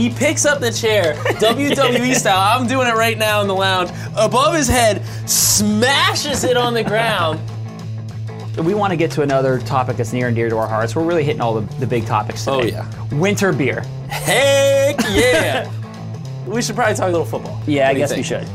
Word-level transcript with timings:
He 0.00 0.08
picks 0.08 0.46
up 0.46 0.60
the 0.60 0.72
chair, 0.72 1.12
WWE 1.12 2.14
style. 2.14 2.58
I'm 2.58 2.66
doing 2.66 2.88
it 2.88 2.94
right 2.94 3.18
now 3.18 3.42
in 3.42 3.48
the 3.48 3.54
lounge. 3.54 3.90
Above 4.16 4.54
his 4.54 4.66
head, 4.66 5.04
smashes 5.28 6.42
it 6.42 6.56
on 6.56 6.72
the 6.72 6.82
ground. 6.82 7.38
We 8.56 8.72
want 8.72 8.92
to 8.92 8.96
get 8.96 9.10
to 9.10 9.20
another 9.22 9.58
topic 9.58 9.98
that's 9.98 10.14
near 10.14 10.28
and 10.28 10.34
dear 10.34 10.48
to 10.48 10.56
our 10.56 10.66
hearts. 10.66 10.96
We're 10.96 11.04
really 11.04 11.22
hitting 11.22 11.42
all 11.42 11.60
the, 11.60 11.74
the 11.76 11.86
big 11.86 12.06
topics 12.06 12.46
today. 12.46 12.56
Oh, 12.56 12.62
yeah. 12.62 13.14
Winter 13.18 13.52
beer. 13.52 13.82
Heck 14.08 15.00
yeah! 15.10 15.70
we 16.46 16.62
should 16.62 16.76
probably 16.76 16.94
talk 16.94 17.08
a 17.08 17.12
little 17.12 17.26
football. 17.26 17.62
Yeah, 17.66 17.88
What 17.88 17.96
I 17.96 17.98
guess 17.98 18.16
we 18.16 18.22
should. 18.22 18.48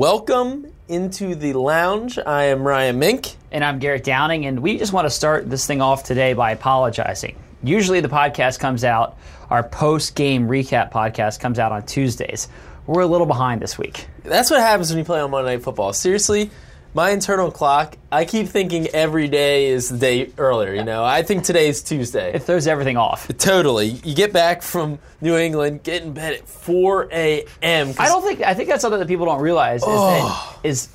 Welcome 0.00 0.72
into 0.88 1.34
the 1.34 1.52
lounge. 1.52 2.18
I 2.18 2.44
am 2.44 2.62
Ryan 2.62 2.98
Mink. 2.98 3.36
And 3.52 3.62
I'm 3.62 3.78
Garrett 3.78 4.02
Downing, 4.02 4.46
and 4.46 4.60
we 4.60 4.78
just 4.78 4.94
want 4.94 5.04
to 5.04 5.10
start 5.10 5.50
this 5.50 5.66
thing 5.66 5.82
off 5.82 6.04
today 6.04 6.32
by 6.32 6.52
apologizing. 6.52 7.36
Usually 7.62 8.00
the 8.00 8.08
podcast 8.08 8.60
comes 8.60 8.82
out, 8.82 9.18
our 9.50 9.62
post 9.62 10.14
game 10.14 10.48
recap 10.48 10.90
podcast 10.90 11.38
comes 11.38 11.58
out 11.58 11.70
on 11.70 11.84
Tuesdays. 11.84 12.48
We're 12.86 13.02
a 13.02 13.06
little 13.06 13.26
behind 13.26 13.60
this 13.60 13.76
week. 13.76 14.06
That's 14.24 14.50
what 14.50 14.60
happens 14.60 14.88
when 14.88 14.98
you 14.98 15.04
play 15.04 15.20
on 15.20 15.30
Monday 15.30 15.56
Night 15.56 15.62
Football. 15.62 15.92
Seriously, 15.92 16.50
my 16.94 17.10
internal 17.10 17.50
clock, 17.50 17.96
I 18.10 18.24
keep 18.24 18.48
thinking 18.48 18.88
every 18.88 19.28
day 19.28 19.66
is 19.66 19.88
the 19.88 19.98
day 19.98 20.30
earlier, 20.36 20.74
you 20.74 20.84
know? 20.84 21.04
I 21.04 21.22
think 21.22 21.44
today 21.44 21.68
is 21.68 21.82
Tuesday. 21.82 22.32
It 22.34 22.42
throws 22.42 22.66
everything 22.66 22.96
off. 22.96 23.28
Totally. 23.38 23.88
You 24.04 24.14
get 24.14 24.32
back 24.32 24.62
from 24.62 24.98
New 25.20 25.36
England, 25.36 25.82
get 25.82 26.02
in 26.02 26.12
bed 26.12 26.34
at 26.34 26.48
4 26.48 27.08
a.m. 27.12 27.94
I 27.98 28.08
don't 28.08 28.22
think 28.22 28.40
I 28.42 28.54
think 28.54 28.68
that's 28.68 28.82
something 28.82 28.98
that 28.98 29.08
people 29.08 29.26
don't 29.26 29.40
realize 29.40 29.82
is, 29.82 29.86
that, 29.86 30.20
oh. 30.22 30.60
is 30.64 30.88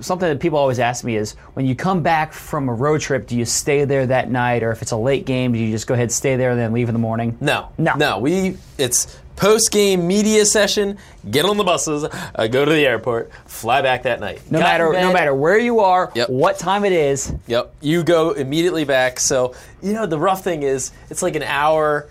something 0.00 0.28
that 0.28 0.40
people 0.40 0.58
always 0.58 0.78
ask 0.78 1.04
me 1.04 1.16
is 1.16 1.32
when 1.54 1.66
you 1.66 1.74
come 1.74 2.02
back 2.02 2.32
from 2.32 2.68
a 2.68 2.74
road 2.74 3.00
trip, 3.00 3.26
do 3.26 3.36
you 3.36 3.44
stay 3.44 3.84
there 3.84 4.06
that 4.06 4.30
night, 4.30 4.62
or 4.62 4.70
if 4.70 4.82
it's 4.82 4.92
a 4.92 4.96
late 4.96 5.24
game, 5.26 5.52
do 5.52 5.58
you 5.58 5.72
just 5.72 5.86
go 5.86 5.94
ahead 5.94 6.12
stay 6.12 6.36
there 6.36 6.50
and 6.50 6.60
then 6.60 6.72
leave 6.72 6.88
in 6.88 6.92
the 6.92 6.98
morning? 7.00 7.36
No, 7.40 7.70
No. 7.78 7.94
no. 7.94 8.18
We 8.18 8.56
it's 8.78 9.18
post 9.40 9.72
game 9.72 10.06
media 10.06 10.44
session. 10.44 10.98
Get 11.30 11.46
on 11.46 11.56
the 11.56 11.64
buses, 11.64 12.04
uh, 12.04 12.46
go 12.46 12.64
to 12.66 12.70
the 12.70 12.86
airport, 12.86 13.30
fly 13.46 13.80
back 13.80 14.02
that 14.02 14.20
night. 14.20 14.40
No 14.50 14.58
Got 14.58 14.64
matter 14.64 14.92
no 14.92 15.12
matter 15.12 15.34
where 15.34 15.58
you 15.58 15.80
are, 15.80 16.12
Yep. 16.14 16.28
what 16.28 16.58
time 16.58 16.84
it 16.84 16.92
is. 16.92 17.32
Yep, 17.46 17.72
you 17.80 18.02
go 18.04 18.32
immediately 18.32 18.84
back. 18.84 19.18
So 19.18 19.54
you 19.82 19.94
know 19.94 20.04
the 20.06 20.18
rough 20.18 20.44
thing 20.44 20.62
is 20.62 20.92
it's 21.08 21.22
like 21.22 21.36
an 21.36 21.42
hour. 21.42 22.06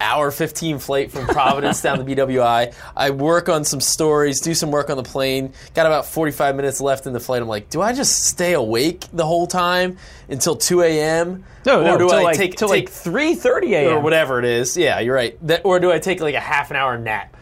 Hour 0.00 0.30
15 0.30 0.78
flight 0.78 1.10
from 1.10 1.26
Providence 1.26 1.82
down 1.82 1.98
to 1.98 2.04
BWI. 2.04 2.74
I 2.96 3.10
work 3.10 3.48
on 3.48 3.64
some 3.64 3.80
stories, 3.80 4.40
do 4.40 4.54
some 4.54 4.70
work 4.70 4.90
on 4.90 4.96
the 4.96 5.02
plane. 5.02 5.52
Got 5.74 5.86
about 5.86 6.06
45 6.06 6.56
minutes 6.56 6.80
left 6.80 7.06
in 7.06 7.12
the 7.12 7.20
flight. 7.20 7.42
I'm 7.42 7.48
like, 7.48 7.68
do 7.70 7.80
I 7.82 7.92
just 7.92 8.24
stay 8.26 8.54
awake 8.54 9.04
the 9.12 9.26
whole 9.26 9.46
time 9.46 9.98
until 10.28 10.56
2 10.56 10.82
a.m.? 10.82 11.44
No, 11.66 11.84
or 11.94 11.98
do 11.98 12.08
I 12.10 12.22
like, 12.22 12.36
take, 12.36 12.56
till 12.56 12.68
take 12.68 12.86
like 12.86 12.88
three 12.88 13.34
thirty 13.34 13.74
a.m. 13.74 13.98
or 13.98 14.00
whatever 14.00 14.38
it 14.38 14.46
is. 14.46 14.76
Yeah, 14.76 15.00
you're 15.00 15.14
right. 15.14 15.36
That, 15.46 15.62
or 15.64 15.78
do 15.78 15.92
I 15.92 15.98
take 15.98 16.20
like 16.20 16.34
a 16.34 16.40
half 16.40 16.70
an 16.70 16.76
hour 16.76 16.96
nap? 16.96 17.36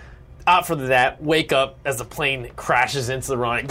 Out 0.46 0.66
for 0.66 0.74
the 0.74 0.88
nap, 0.88 1.20
wake 1.20 1.52
up 1.52 1.78
as 1.84 1.98
the 1.98 2.04
plane 2.04 2.50
crashes 2.56 3.10
into 3.10 3.28
the 3.28 3.36
running. 3.36 3.68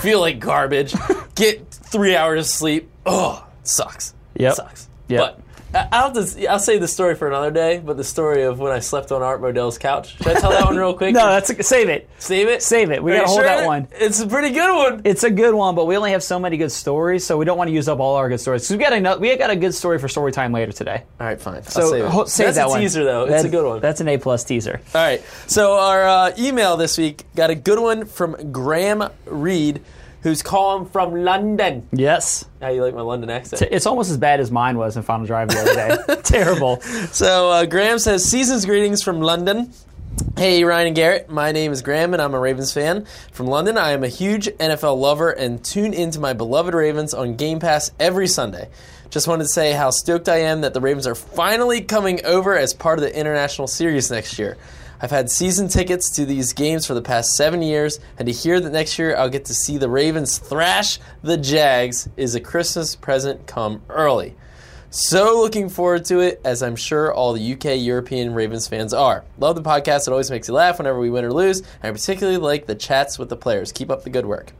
feel 0.00 0.20
like 0.20 0.38
garbage. 0.38 0.94
Get 1.34 1.68
three 1.70 2.14
hours 2.14 2.40
of 2.40 2.46
sleep. 2.46 2.90
Oh, 3.06 3.44
sucks. 3.64 4.14
Yep. 4.36 4.54
sucks. 4.54 4.88
Yep. 5.08 5.20
But 5.20 5.40
I- 5.74 5.88
I'll 5.90 6.12
just 6.12 6.38
I'll 6.46 6.60
say 6.60 6.78
the 6.78 6.86
story 6.86 7.16
for 7.16 7.26
another 7.26 7.50
day. 7.50 7.82
But 7.84 7.96
the 7.96 8.04
story 8.04 8.44
of 8.44 8.60
when 8.60 8.70
I 8.70 8.78
slept 8.78 9.10
on 9.10 9.22
Art 9.22 9.40
Modell's 9.40 9.76
couch. 9.76 10.16
Should 10.18 10.28
I 10.28 10.34
tell 10.40 10.50
that 10.50 10.64
one 10.66 10.76
real 10.76 10.94
quick? 10.96 11.14
No, 11.14 11.26
that's 11.26 11.50
a, 11.50 11.60
save 11.64 11.88
it. 11.88 12.08
save 12.18 12.46
it. 12.46 12.62
Save 12.62 12.92
it. 12.92 13.02
We 13.02 13.10
Are 13.12 13.16
gotta 13.16 13.26
hold 13.26 13.38
sure? 13.40 13.44
that 13.46 13.66
one. 13.66 13.88
It's 13.90 14.20
a 14.20 14.26
pretty 14.28 14.50
good 14.54 14.72
one. 14.72 15.02
It's 15.04 15.24
a 15.24 15.30
good 15.30 15.52
one, 15.52 15.74
but 15.74 15.86
we 15.86 15.96
only 15.96 16.12
have 16.12 16.22
so 16.22 16.38
many 16.38 16.56
good 16.58 16.70
stories, 16.70 17.26
so 17.26 17.36
we 17.36 17.44
don't 17.44 17.58
want 17.58 17.68
to 17.68 17.74
use 17.74 17.88
up 17.88 17.98
all 17.98 18.14
our 18.14 18.28
good 18.28 18.38
stories. 18.40 18.62
Because 18.62 18.76
we 18.76 19.00
got 19.00 19.16
a 19.16 19.18
we 19.20 19.36
got 19.36 19.50
a 19.50 19.56
good 19.56 19.74
story 19.74 19.98
for 19.98 20.06
story 20.06 20.30
time 20.30 20.52
later 20.52 20.70
today. 20.70 21.02
All 21.18 21.26
right, 21.26 21.40
fine. 21.40 21.56
I'll 21.56 21.62
So 21.64 21.90
save, 21.90 22.04
it. 22.04 22.08
ho- 22.08 22.24
save 22.26 22.46
That's 22.46 22.56
that 22.58 22.66
a 22.66 22.68
one. 22.68 22.80
teaser 22.80 23.02
though. 23.04 23.24
It's 23.24 23.42
a 23.44 23.48
good 23.48 23.66
one. 23.66 23.80
That's 23.80 24.00
an 24.00 24.06
A 24.06 24.16
plus 24.16 24.44
teaser. 24.44 24.80
All 24.94 25.00
right. 25.02 25.24
So 25.48 25.72
our 25.74 26.06
uh, 26.06 26.32
email 26.38 26.76
this 26.76 26.96
week 26.98 27.24
got 27.34 27.50
a 27.50 27.56
good 27.56 27.80
one 27.80 28.04
from 28.04 28.52
Graham 28.52 29.02
Reed, 29.26 29.82
who's 30.24 30.42
calling 30.42 30.86
from 30.86 31.14
London. 31.22 31.86
Yes, 31.92 32.44
How 32.60 32.70
you 32.70 32.82
like 32.82 32.94
my 32.94 33.02
London 33.02 33.30
accent? 33.30 33.62
it's 33.70 33.86
almost 33.86 34.10
as 34.10 34.16
bad 34.16 34.40
as 34.40 34.50
mine 34.50 34.76
was 34.76 34.96
in 34.96 35.04
Final 35.04 35.26
Drive 35.26 35.48
the 35.48 35.60
other 35.60 36.16
day. 36.16 36.20
Terrible. 36.24 36.80
So 37.12 37.50
uh, 37.50 37.66
Graham 37.66 38.00
says, 38.00 38.24
"Season's 38.24 38.64
greetings 38.66 39.02
from 39.04 39.20
London." 39.20 39.72
Hey 40.36 40.62
Ryan 40.62 40.88
and 40.88 40.96
Garrett, 40.96 41.28
my 41.28 41.50
name 41.50 41.72
is 41.72 41.82
Graham 41.82 42.12
and 42.12 42.22
I'm 42.22 42.34
a 42.34 42.38
Ravens 42.38 42.72
fan 42.72 43.04
from 43.32 43.46
London. 43.48 43.76
I 43.76 43.90
am 43.90 44.04
a 44.04 44.08
huge 44.08 44.46
NFL 44.46 44.96
lover 44.98 45.30
and 45.30 45.64
tune 45.64 45.92
into 45.92 46.20
my 46.20 46.32
beloved 46.32 46.72
Ravens 46.72 47.14
on 47.14 47.34
Game 47.34 47.58
Pass 47.58 47.90
every 47.98 48.28
Sunday. 48.28 48.68
Just 49.10 49.26
wanted 49.26 49.44
to 49.44 49.48
say 49.48 49.72
how 49.72 49.90
stoked 49.90 50.28
I 50.28 50.36
am 50.42 50.60
that 50.60 50.72
the 50.72 50.80
Ravens 50.80 51.08
are 51.08 51.16
finally 51.16 51.80
coming 51.80 52.24
over 52.24 52.56
as 52.56 52.72
part 52.72 52.98
of 53.00 53.02
the 53.04 53.16
international 53.16 53.66
series 53.66 54.08
next 54.10 54.38
year. 54.38 54.56
I've 55.04 55.10
had 55.10 55.30
season 55.30 55.68
tickets 55.68 56.08
to 56.12 56.24
these 56.24 56.54
games 56.54 56.86
for 56.86 56.94
the 56.94 57.02
past 57.02 57.36
seven 57.36 57.60
years, 57.60 58.00
and 58.16 58.24
to 58.24 58.32
hear 58.32 58.58
that 58.58 58.72
next 58.72 58.98
year 58.98 59.14
I'll 59.14 59.28
get 59.28 59.44
to 59.44 59.54
see 59.54 59.76
the 59.76 59.90
Ravens 59.90 60.38
thrash 60.38 60.98
the 61.22 61.36
Jags 61.36 62.08
is 62.16 62.34
a 62.34 62.40
Christmas 62.40 62.96
present 62.96 63.46
come 63.46 63.82
early. 63.90 64.34
So 64.88 65.42
looking 65.42 65.68
forward 65.68 66.06
to 66.06 66.20
it, 66.20 66.40
as 66.42 66.62
I'm 66.62 66.74
sure 66.74 67.12
all 67.12 67.34
the 67.34 67.52
UK 67.52 67.78
European 67.84 68.32
Ravens 68.32 68.66
fans 68.66 68.94
are. 68.94 69.24
Love 69.36 69.56
the 69.56 69.62
podcast; 69.62 70.08
it 70.08 70.12
always 70.12 70.30
makes 70.30 70.48
you 70.48 70.54
laugh 70.54 70.78
whenever 70.78 70.98
we 70.98 71.10
win 71.10 71.26
or 71.26 71.34
lose. 71.34 71.60
And 71.60 71.90
I 71.90 71.92
particularly 71.92 72.38
like 72.38 72.64
the 72.64 72.74
chats 72.74 73.18
with 73.18 73.28
the 73.28 73.36
players. 73.36 73.72
Keep 73.72 73.90
up 73.90 74.04
the 74.04 74.10
good 74.10 74.24
work. 74.24 74.54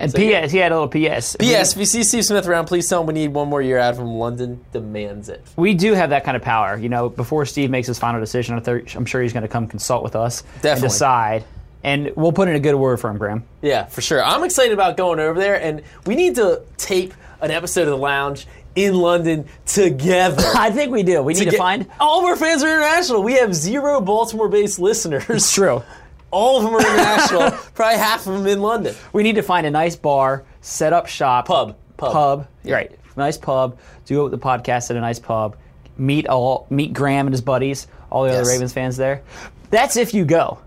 And 0.00 0.14
P.S. 0.14 0.50
He 0.50 0.58
had 0.58 0.72
a 0.72 0.74
little 0.74 0.88
P.S. 0.88 1.36
P.S. 1.38 1.72
If 1.72 1.78
you 1.78 1.84
see 1.84 2.02
Steve 2.02 2.24
Smith 2.24 2.46
around, 2.48 2.64
please 2.66 2.88
tell 2.88 3.02
him 3.02 3.06
we 3.06 3.12
need 3.14 3.34
one 3.34 3.48
more 3.48 3.60
year 3.60 3.78
out 3.78 3.92
of 3.92 4.00
him. 4.00 4.06
London 4.06 4.64
demands 4.72 5.28
it. 5.28 5.46
We 5.56 5.74
do 5.74 5.92
have 5.92 6.10
that 6.10 6.24
kind 6.24 6.36
of 6.36 6.42
power. 6.42 6.76
You 6.78 6.88
know, 6.88 7.10
before 7.10 7.44
Steve 7.44 7.70
makes 7.70 7.86
his 7.86 7.98
final 7.98 8.18
decision, 8.18 8.56
I'm 8.96 9.04
sure 9.04 9.20
he's 9.22 9.34
going 9.34 9.42
to 9.42 9.48
come 9.48 9.68
consult 9.68 10.02
with 10.02 10.16
us 10.16 10.42
and 10.64 10.80
decide. 10.80 11.44
And 11.84 12.12
we'll 12.16 12.32
put 12.32 12.48
in 12.48 12.54
a 12.56 12.60
good 12.60 12.74
word 12.74 12.98
for 12.98 13.08
him, 13.10 13.18
Graham. 13.18 13.44
Yeah, 13.62 13.86
for 13.86 14.00
sure. 14.00 14.22
I'm 14.22 14.42
excited 14.44 14.72
about 14.72 14.96
going 14.96 15.20
over 15.20 15.38
there, 15.38 15.60
and 15.60 15.82
we 16.06 16.14
need 16.14 16.34
to 16.36 16.62
tape 16.76 17.14
an 17.40 17.50
episode 17.50 17.82
of 17.82 17.88
the 17.88 17.96
Lounge 17.96 18.46
in 18.74 18.94
London 18.94 19.46
together. 19.66 20.42
I 20.56 20.70
think 20.70 20.92
we 20.92 21.02
do. 21.02 21.22
We 21.22 21.34
need 21.34 21.44
to, 21.44 21.50
get- 21.50 21.58
find. 21.58 21.86
all 21.98 22.20
of 22.20 22.24
our 22.26 22.36
fans 22.36 22.62
are 22.62 22.68
international. 22.68 23.22
We 23.22 23.34
have 23.34 23.54
zero 23.54 24.00
Baltimore-based 24.00 24.78
listeners. 24.78 25.24
It's 25.28 25.52
true. 25.52 25.82
All 26.30 26.58
of 26.58 26.64
them 26.64 26.74
are 26.74 26.80
international. 26.80 27.50
probably 27.74 27.98
half 27.98 28.26
of 28.26 28.34
them 28.34 28.46
in 28.46 28.60
London. 28.60 28.94
We 29.12 29.22
need 29.22 29.34
to 29.36 29.42
find 29.42 29.66
a 29.66 29.70
nice 29.70 29.96
bar, 29.96 30.44
set 30.60 30.92
up 30.92 31.06
shop, 31.06 31.46
Pub. 31.46 31.76
Pub. 31.96 32.12
pub. 32.12 32.46
Yeah. 32.64 32.74
Right, 32.76 32.92
nice 33.16 33.36
pub. 33.36 33.78
Do 34.06 34.28
the 34.28 34.38
podcast 34.38 34.90
at 34.90 34.96
a 34.96 35.00
nice 35.00 35.18
pub. 35.18 35.56
Meet 35.98 36.28
all 36.28 36.66
meet 36.70 36.92
Graham 36.92 37.26
and 37.26 37.34
his 37.34 37.40
buddies, 37.42 37.86
all 38.10 38.22
the 38.24 38.30
Yes. 38.30 38.40
other 38.40 38.48
Ravens 38.48 38.72
fans 38.72 38.96
there. 38.96 39.22
That's 39.70 39.96
if 39.96 40.14
you 40.14 40.24
go. 40.24 40.58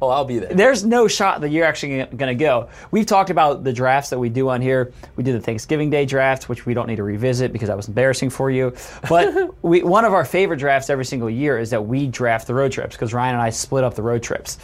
Oh, 0.00 0.08
I'll 0.08 0.24
be 0.24 0.40
there. 0.40 0.52
There's 0.52 0.84
no 0.84 1.06
shot 1.06 1.42
that 1.42 1.50
you're 1.50 1.64
actually 1.64 1.98
going 2.16 2.26
to 2.26 2.34
go. 2.34 2.68
We've 2.90 3.06
talked 3.06 3.30
about 3.30 3.62
the 3.62 3.72
drafts 3.72 4.10
that 4.10 4.18
we 4.18 4.30
do 4.30 4.48
on 4.48 4.60
here. 4.60 4.92
We 5.14 5.22
did 5.22 5.36
the 5.36 5.40
Thanksgiving 5.40 5.90
Day 5.90 6.06
draft, 6.06 6.48
which 6.48 6.66
we 6.66 6.74
don't 6.74 6.88
need 6.88 6.96
to 6.96 7.04
revisit 7.04 7.52
because 7.52 7.68
that 7.68 7.76
was 7.76 7.86
embarrassing 7.86 8.30
for 8.30 8.50
you. 8.50 8.74
But 9.08 9.54
we, 9.62 9.84
one 9.84 10.04
of 10.04 10.12
our 10.12 10.24
favorite 10.24 10.56
drafts 10.58 10.90
every 10.90 11.04
single 11.04 11.30
year 11.30 11.56
is 11.56 11.70
that 11.70 11.86
we 11.86 12.08
draft 12.08 12.48
the 12.48 12.54
road 12.54 12.72
trips 12.72 12.96
because 12.96 13.14
Ryan 13.14 13.34
and 13.36 13.42
I 13.42 13.50
split 13.50 13.84
up 13.84 13.94
the 13.94 14.02
road 14.02 14.24
trips. 14.24 14.58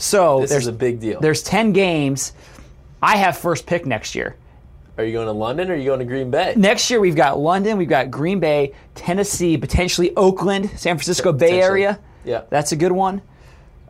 So 0.00 0.40
This 0.40 0.50
there's 0.50 0.62
is 0.62 0.68
a 0.68 0.72
big 0.72 0.98
deal. 0.98 1.20
There's 1.20 1.42
ten 1.42 1.72
games. 1.72 2.32
I 3.02 3.16
have 3.16 3.36
first 3.36 3.66
pick 3.66 3.86
next 3.86 4.14
year. 4.14 4.34
Are 4.98 5.04
you 5.04 5.12
going 5.12 5.26
to 5.26 5.32
London 5.32 5.70
or 5.70 5.74
are 5.74 5.76
you 5.76 5.84
going 5.84 6.00
to 6.00 6.04
Green 6.04 6.30
Bay? 6.30 6.54
Next 6.56 6.90
year 6.90 7.00
we've 7.00 7.16
got 7.16 7.38
London, 7.38 7.78
we've 7.78 7.88
got 7.88 8.10
Green 8.10 8.40
Bay, 8.40 8.74
Tennessee, 8.94 9.56
potentially 9.56 10.14
Oakland, 10.16 10.68
San 10.70 10.96
Francisco 10.96 11.32
Bay 11.32 11.60
Area. 11.60 11.98
Yeah. 12.24 12.42
That's 12.50 12.72
a 12.72 12.76
good 12.76 12.92
one. 12.92 13.22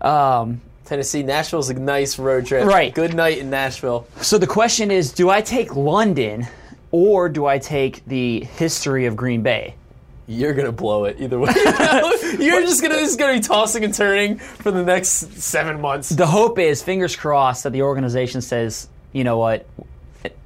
Um, 0.00 0.60
Tennessee, 0.84 1.22
Nashville's 1.22 1.70
a 1.70 1.74
nice 1.74 2.18
road 2.18 2.46
trip. 2.46 2.66
Right. 2.66 2.94
Good 2.94 3.14
night 3.14 3.38
in 3.38 3.50
Nashville. 3.50 4.06
so 4.20 4.38
the 4.38 4.46
question 4.46 4.90
is, 4.90 5.12
do 5.12 5.30
I 5.30 5.40
take 5.40 5.74
London 5.74 6.46
or 6.90 7.28
do 7.28 7.46
I 7.46 7.58
take 7.58 8.04
the 8.06 8.44
history 8.44 9.06
of 9.06 9.16
Green 9.16 9.42
Bay? 9.42 9.74
You're 10.30 10.54
gonna 10.54 10.70
blow 10.70 11.06
it 11.06 11.16
either 11.20 11.40
way. 11.40 11.52
You're 12.38 12.62
just 12.62 12.80
gonna 12.80 12.98
just 12.98 13.18
gonna 13.18 13.32
be 13.32 13.40
tossing 13.40 13.82
and 13.82 13.92
turning 13.92 14.38
for 14.38 14.70
the 14.70 14.84
next 14.84 15.32
seven 15.40 15.80
months. 15.80 16.10
The 16.10 16.26
hope 16.26 16.60
is, 16.60 16.82
fingers 16.84 17.16
crossed, 17.16 17.64
that 17.64 17.70
the 17.70 17.82
organization 17.82 18.40
says, 18.40 18.88
you 19.12 19.24
know 19.24 19.38
what, 19.38 19.66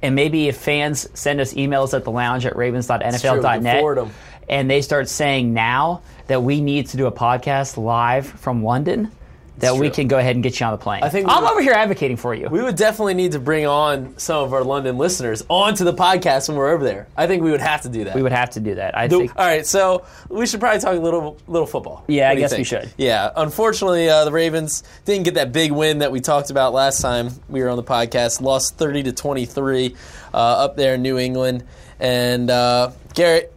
and 0.01 0.15
maybe 0.15 0.47
if 0.47 0.57
fans 0.57 1.07
send 1.13 1.39
us 1.39 1.53
emails 1.53 1.93
at 1.93 2.03
the 2.03 2.09
lounge 2.11 2.47
at 2.47 2.55
ravens.nfl.net 2.55 4.07
and 4.49 4.69
they 4.69 4.81
start 4.81 5.07
saying 5.07 5.53
now 5.53 6.01
that 6.27 6.41
we 6.41 6.61
need 6.61 6.87
to 6.87 6.97
do 6.97 7.05
a 7.05 7.11
podcast 7.11 7.77
live 7.77 8.25
from 8.25 8.63
London, 8.63 9.11
that 9.59 9.73
we 9.73 9.87
true. 9.87 9.89
can 9.95 10.07
go 10.07 10.17
ahead 10.17 10.35
and 10.35 10.43
get 10.43 10.59
you 10.59 10.65
on 10.65 10.73
the 10.73 10.77
plane. 10.77 11.01
I 11.03 11.09
think 11.09 11.27
I'm 11.29 11.43
we- 11.43 11.49
over 11.49 11.61
here 11.61 11.71
advocating 11.73 12.17
for 12.17 12.33
you. 12.35 12.49
We 12.49 12.61
would 12.61 12.75
definitely 12.75 13.13
need 13.13 13.31
to 13.33 13.39
bring 13.39 13.65
on 13.65 14.17
some 14.17 14.43
of 14.43 14.53
our 14.53 14.63
London 14.63 14.97
listeners 14.97 15.43
onto 15.49 15.83
the 15.85 15.93
podcast 15.93 16.49
when 16.49 16.57
we're 16.57 16.69
over 16.73 16.83
there. 16.83 17.07
I 17.15 17.25
think 17.27 17.41
we 17.41 17.51
would 17.51 17.61
have 17.61 17.81
to 17.83 17.89
do 17.89 18.03
that. 18.03 18.15
we 18.15 18.21
would 18.21 18.31
have 18.33 18.49
to 18.51 18.59
do 18.59 18.75
that. 18.75 18.97
I 18.97 19.07
The- 19.07 19.17
think. 19.19 19.31
all 19.37 19.45
right, 19.45 19.65
so 19.65 20.03
we 20.29 20.45
should 20.45 20.59
probably 20.59 20.81
talk 20.81 20.95
a 20.95 20.99
little 20.99 21.37
little 21.47 21.65
football. 21.67 22.03
Yeah, 22.07 22.25
I 22.25 22.31
What 22.31 22.35
you 22.35 22.39
guess 22.41 22.57
we 22.57 22.63
should. 22.65 22.91
Yeah, 22.97 23.29
unfortunately, 23.35 24.09
uh, 24.09 24.25
the 24.25 24.31
Ravens 24.31 24.83
didn't 25.05 25.23
get 25.23 25.35
that 25.35 25.51
big 25.51 25.71
win 25.71 25.99
that 25.99 26.11
we 26.11 26.19
talked 26.19 26.49
about 26.49 26.73
last 26.73 27.01
time 27.01 27.29
we 27.47 27.61
were 27.61 27.69
on 27.69 27.77
the 27.77 27.83
podcast. 27.83 28.41
Lost 28.41 28.77
thirty 28.77 29.03
to 29.03 29.11
twenty 29.13 29.45
three 29.45 29.95
uh, 30.33 30.37
up 30.37 30.75
there 30.75 30.95
in 30.95 31.01
New 31.01 31.17
England. 31.17 31.63
And 31.99 32.49
uh, 32.49 32.91
Garrett, 33.13 33.53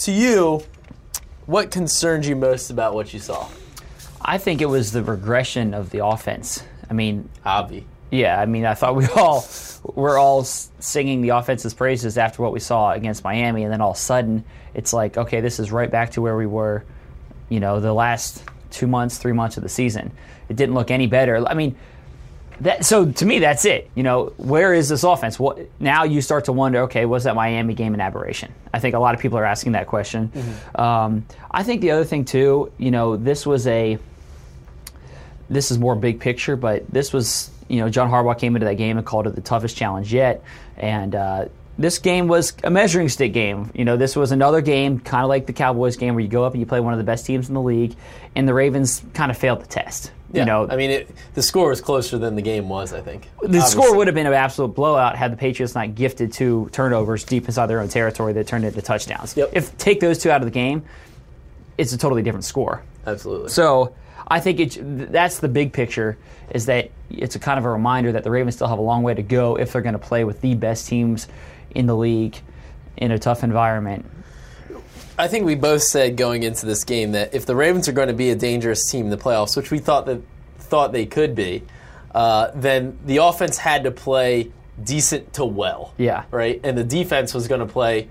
to 0.00 0.10
you, 0.10 0.62
what 1.46 1.70
concerns 1.70 2.28
you 2.28 2.34
most 2.34 2.70
about 2.70 2.94
what 2.94 3.14
you 3.14 3.20
saw? 3.20 3.46
I 4.28 4.38
think 4.38 4.60
it 4.60 4.66
was 4.66 4.90
the 4.90 5.04
regression 5.04 5.72
of 5.72 5.90
the 5.90 6.04
offense. 6.04 6.62
I 6.90 6.94
mean, 6.94 7.28
Avi. 7.44 7.86
Yeah, 8.10 8.40
I 8.40 8.46
mean, 8.46 8.64
I 8.64 8.74
thought 8.74 8.96
we 8.96 9.06
all 9.06 9.46
we're 9.94 10.18
all 10.18 10.42
singing 10.42 11.22
the 11.22 11.30
offense's 11.30 11.74
praises 11.74 12.18
after 12.18 12.42
what 12.42 12.52
we 12.52 12.58
saw 12.58 12.92
against 12.92 13.22
Miami, 13.22 13.62
and 13.62 13.72
then 13.72 13.80
all 13.80 13.92
of 13.92 13.96
a 13.96 14.00
sudden 14.00 14.44
it's 14.74 14.92
like, 14.92 15.16
okay, 15.16 15.40
this 15.40 15.60
is 15.60 15.70
right 15.70 15.90
back 15.90 16.10
to 16.12 16.22
where 16.22 16.36
we 16.36 16.46
were, 16.46 16.84
you 17.48 17.60
know, 17.60 17.80
the 17.80 17.92
last 17.92 18.42
two 18.70 18.88
months, 18.88 19.16
three 19.18 19.32
months 19.32 19.56
of 19.56 19.62
the 19.62 19.68
season. 19.68 20.10
It 20.48 20.56
didn't 20.56 20.74
look 20.74 20.90
any 20.90 21.06
better. 21.06 21.46
I 21.46 21.54
mean, 21.54 21.76
that 22.60 22.84
so 22.84 23.10
to 23.10 23.26
me 23.26 23.38
that's 23.38 23.64
it. 23.64 23.90
You 23.94 24.02
know, 24.02 24.32
where 24.38 24.74
is 24.74 24.88
this 24.88 25.04
offense? 25.04 25.38
What 25.38 25.58
now? 25.80 26.02
You 26.02 26.20
start 26.20 26.46
to 26.46 26.52
wonder, 26.52 26.82
okay, 26.82 27.06
was 27.06 27.24
that 27.24 27.36
Miami 27.36 27.74
game 27.74 27.94
an 27.94 28.00
aberration? 28.00 28.52
I 28.72 28.80
think 28.80 28.94
a 28.94 28.98
lot 28.98 29.14
of 29.14 29.20
people 29.20 29.38
are 29.38 29.44
asking 29.44 29.72
that 29.72 29.86
question. 29.86 30.32
Um, 30.74 31.26
I 31.50 31.62
think 31.62 31.80
the 31.80 31.92
other 31.92 32.04
thing 32.04 32.24
too, 32.24 32.72
you 32.78 32.90
know, 32.90 33.16
this 33.16 33.46
was 33.46 33.66
a 33.68 33.98
this 35.48 35.70
is 35.70 35.78
more 35.78 35.94
big 35.94 36.20
picture, 36.20 36.56
but 36.56 36.90
this 36.90 37.12
was, 37.12 37.50
you 37.68 37.80
know, 37.80 37.88
John 37.88 38.10
Harbaugh 38.10 38.38
came 38.38 38.56
into 38.56 38.66
that 38.66 38.74
game 38.74 38.96
and 38.98 39.06
called 39.06 39.26
it 39.26 39.34
the 39.34 39.40
toughest 39.40 39.76
challenge 39.76 40.12
yet. 40.12 40.42
And 40.76 41.14
uh, 41.14 41.46
this 41.78 41.98
game 41.98 42.26
was 42.28 42.54
a 42.64 42.70
measuring 42.70 43.08
stick 43.08 43.32
game. 43.32 43.70
You 43.74 43.84
know, 43.84 43.96
this 43.96 44.16
was 44.16 44.32
another 44.32 44.60
game, 44.60 44.98
kind 45.00 45.22
of 45.22 45.28
like 45.28 45.46
the 45.46 45.52
Cowboys 45.52 45.96
game, 45.96 46.14
where 46.14 46.22
you 46.22 46.28
go 46.28 46.44
up 46.44 46.52
and 46.52 46.60
you 46.60 46.66
play 46.66 46.80
one 46.80 46.92
of 46.92 46.98
the 46.98 47.04
best 47.04 47.26
teams 47.26 47.48
in 47.48 47.54
the 47.54 47.62
league, 47.62 47.94
and 48.34 48.48
the 48.48 48.54
Ravens 48.54 49.02
kind 49.14 49.30
of 49.30 49.36
failed 49.36 49.60
the 49.60 49.66
test. 49.66 50.12
Yeah, 50.32 50.40
You 50.40 50.46
know, 50.46 50.68
I 50.68 50.76
mean, 50.76 50.90
it, 50.90 51.10
the 51.34 51.42
score 51.42 51.68
was 51.68 51.80
closer 51.80 52.18
than 52.18 52.34
the 52.34 52.42
game 52.42 52.68
was. 52.68 52.92
I 52.92 53.00
think 53.00 53.28
the 53.42 53.60
score 53.60 53.96
would 53.96 54.08
have 54.08 54.14
been 54.14 54.26
an 54.26 54.32
absolute 54.32 54.74
blowout 54.74 55.16
had 55.16 55.32
the 55.32 55.36
Patriots 55.36 55.74
not 55.74 55.94
gifted 55.94 56.32
two 56.32 56.68
turnovers 56.72 57.22
deep 57.24 57.46
inside 57.46 57.66
their 57.66 57.80
own 57.80 57.88
territory 57.88 58.32
that 58.32 58.46
turned 58.48 58.64
into 58.64 58.82
touchdowns. 58.82 59.36
Yep. 59.36 59.50
If 59.52 59.78
take 59.78 60.00
those 60.00 60.18
two 60.18 60.30
out 60.30 60.40
of 60.40 60.46
the 60.46 60.50
game, 60.50 60.82
it's 61.78 61.92
a 61.92 61.98
totally 61.98 62.22
different 62.22 62.44
score. 62.44 62.82
absolutely. 63.06 63.50
So 63.50 63.94
I 64.26 64.40
think 64.40 64.60
it, 64.60 65.12
that's 65.12 65.38
the 65.38 65.48
big 65.48 65.72
picture 65.72 66.18
is 66.50 66.66
that 66.66 66.90
it's 67.10 67.36
a 67.36 67.38
kind 67.38 67.58
of 67.58 67.64
a 67.64 67.70
reminder 67.70 68.12
that 68.12 68.24
the 68.24 68.30
Ravens 68.30 68.56
still 68.56 68.68
have 68.68 68.78
a 68.78 68.82
long 68.82 69.02
way 69.02 69.14
to 69.14 69.22
go 69.22 69.56
if 69.56 69.72
they're 69.72 69.82
going 69.82 69.92
to 69.92 69.98
play 69.98 70.24
with 70.24 70.40
the 70.40 70.54
best 70.54 70.88
teams 70.88 71.28
in 71.70 71.86
the 71.86 71.96
league 71.96 72.36
in 72.96 73.10
a 73.12 73.18
tough 73.18 73.44
environment. 73.44 74.04
I 75.18 75.28
think 75.28 75.46
we 75.46 75.54
both 75.54 75.82
said 75.82 76.16
going 76.16 76.42
into 76.42 76.66
this 76.66 76.84
game 76.84 77.12
that 77.12 77.34
if 77.34 77.46
the 77.46 77.56
Ravens 77.56 77.88
are 77.88 77.92
going 77.92 78.08
to 78.08 78.14
be 78.14 78.30
a 78.30 78.36
dangerous 78.36 78.90
team 78.90 79.06
in 79.06 79.10
the 79.10 79.16
playoffs, 79.16 79.56
which 79.56 79.70
we 79.70 79.78
thought 79.78 80.06
that 80.06 80.20
thought 80.58 80.92
they 80.92 81.06
could 81.06 81.34
be, 81.34 81.62
uh, 82.14 82.50
then 82.54 82.98
the 83.06 83.18
offense 83.18 83.56
had 83.56 83.84
to 83.84 83.90
play 83.90 84.50
decent 84.82 85.32
to 85.34 85.44
well. 85.44 85.94
Yeah. 85.96 86.24
Right, 86.30 86.60
and 86.64 86.76
the 86.76 86.84
defense 86.84 87.32
was 87.32 87.48
going 87.48 87.60
to 87.60 87.66
play 87.66 88.08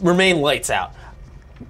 remain 0.00 0.40
lights 0.40 0.70
out. 0.70 0.94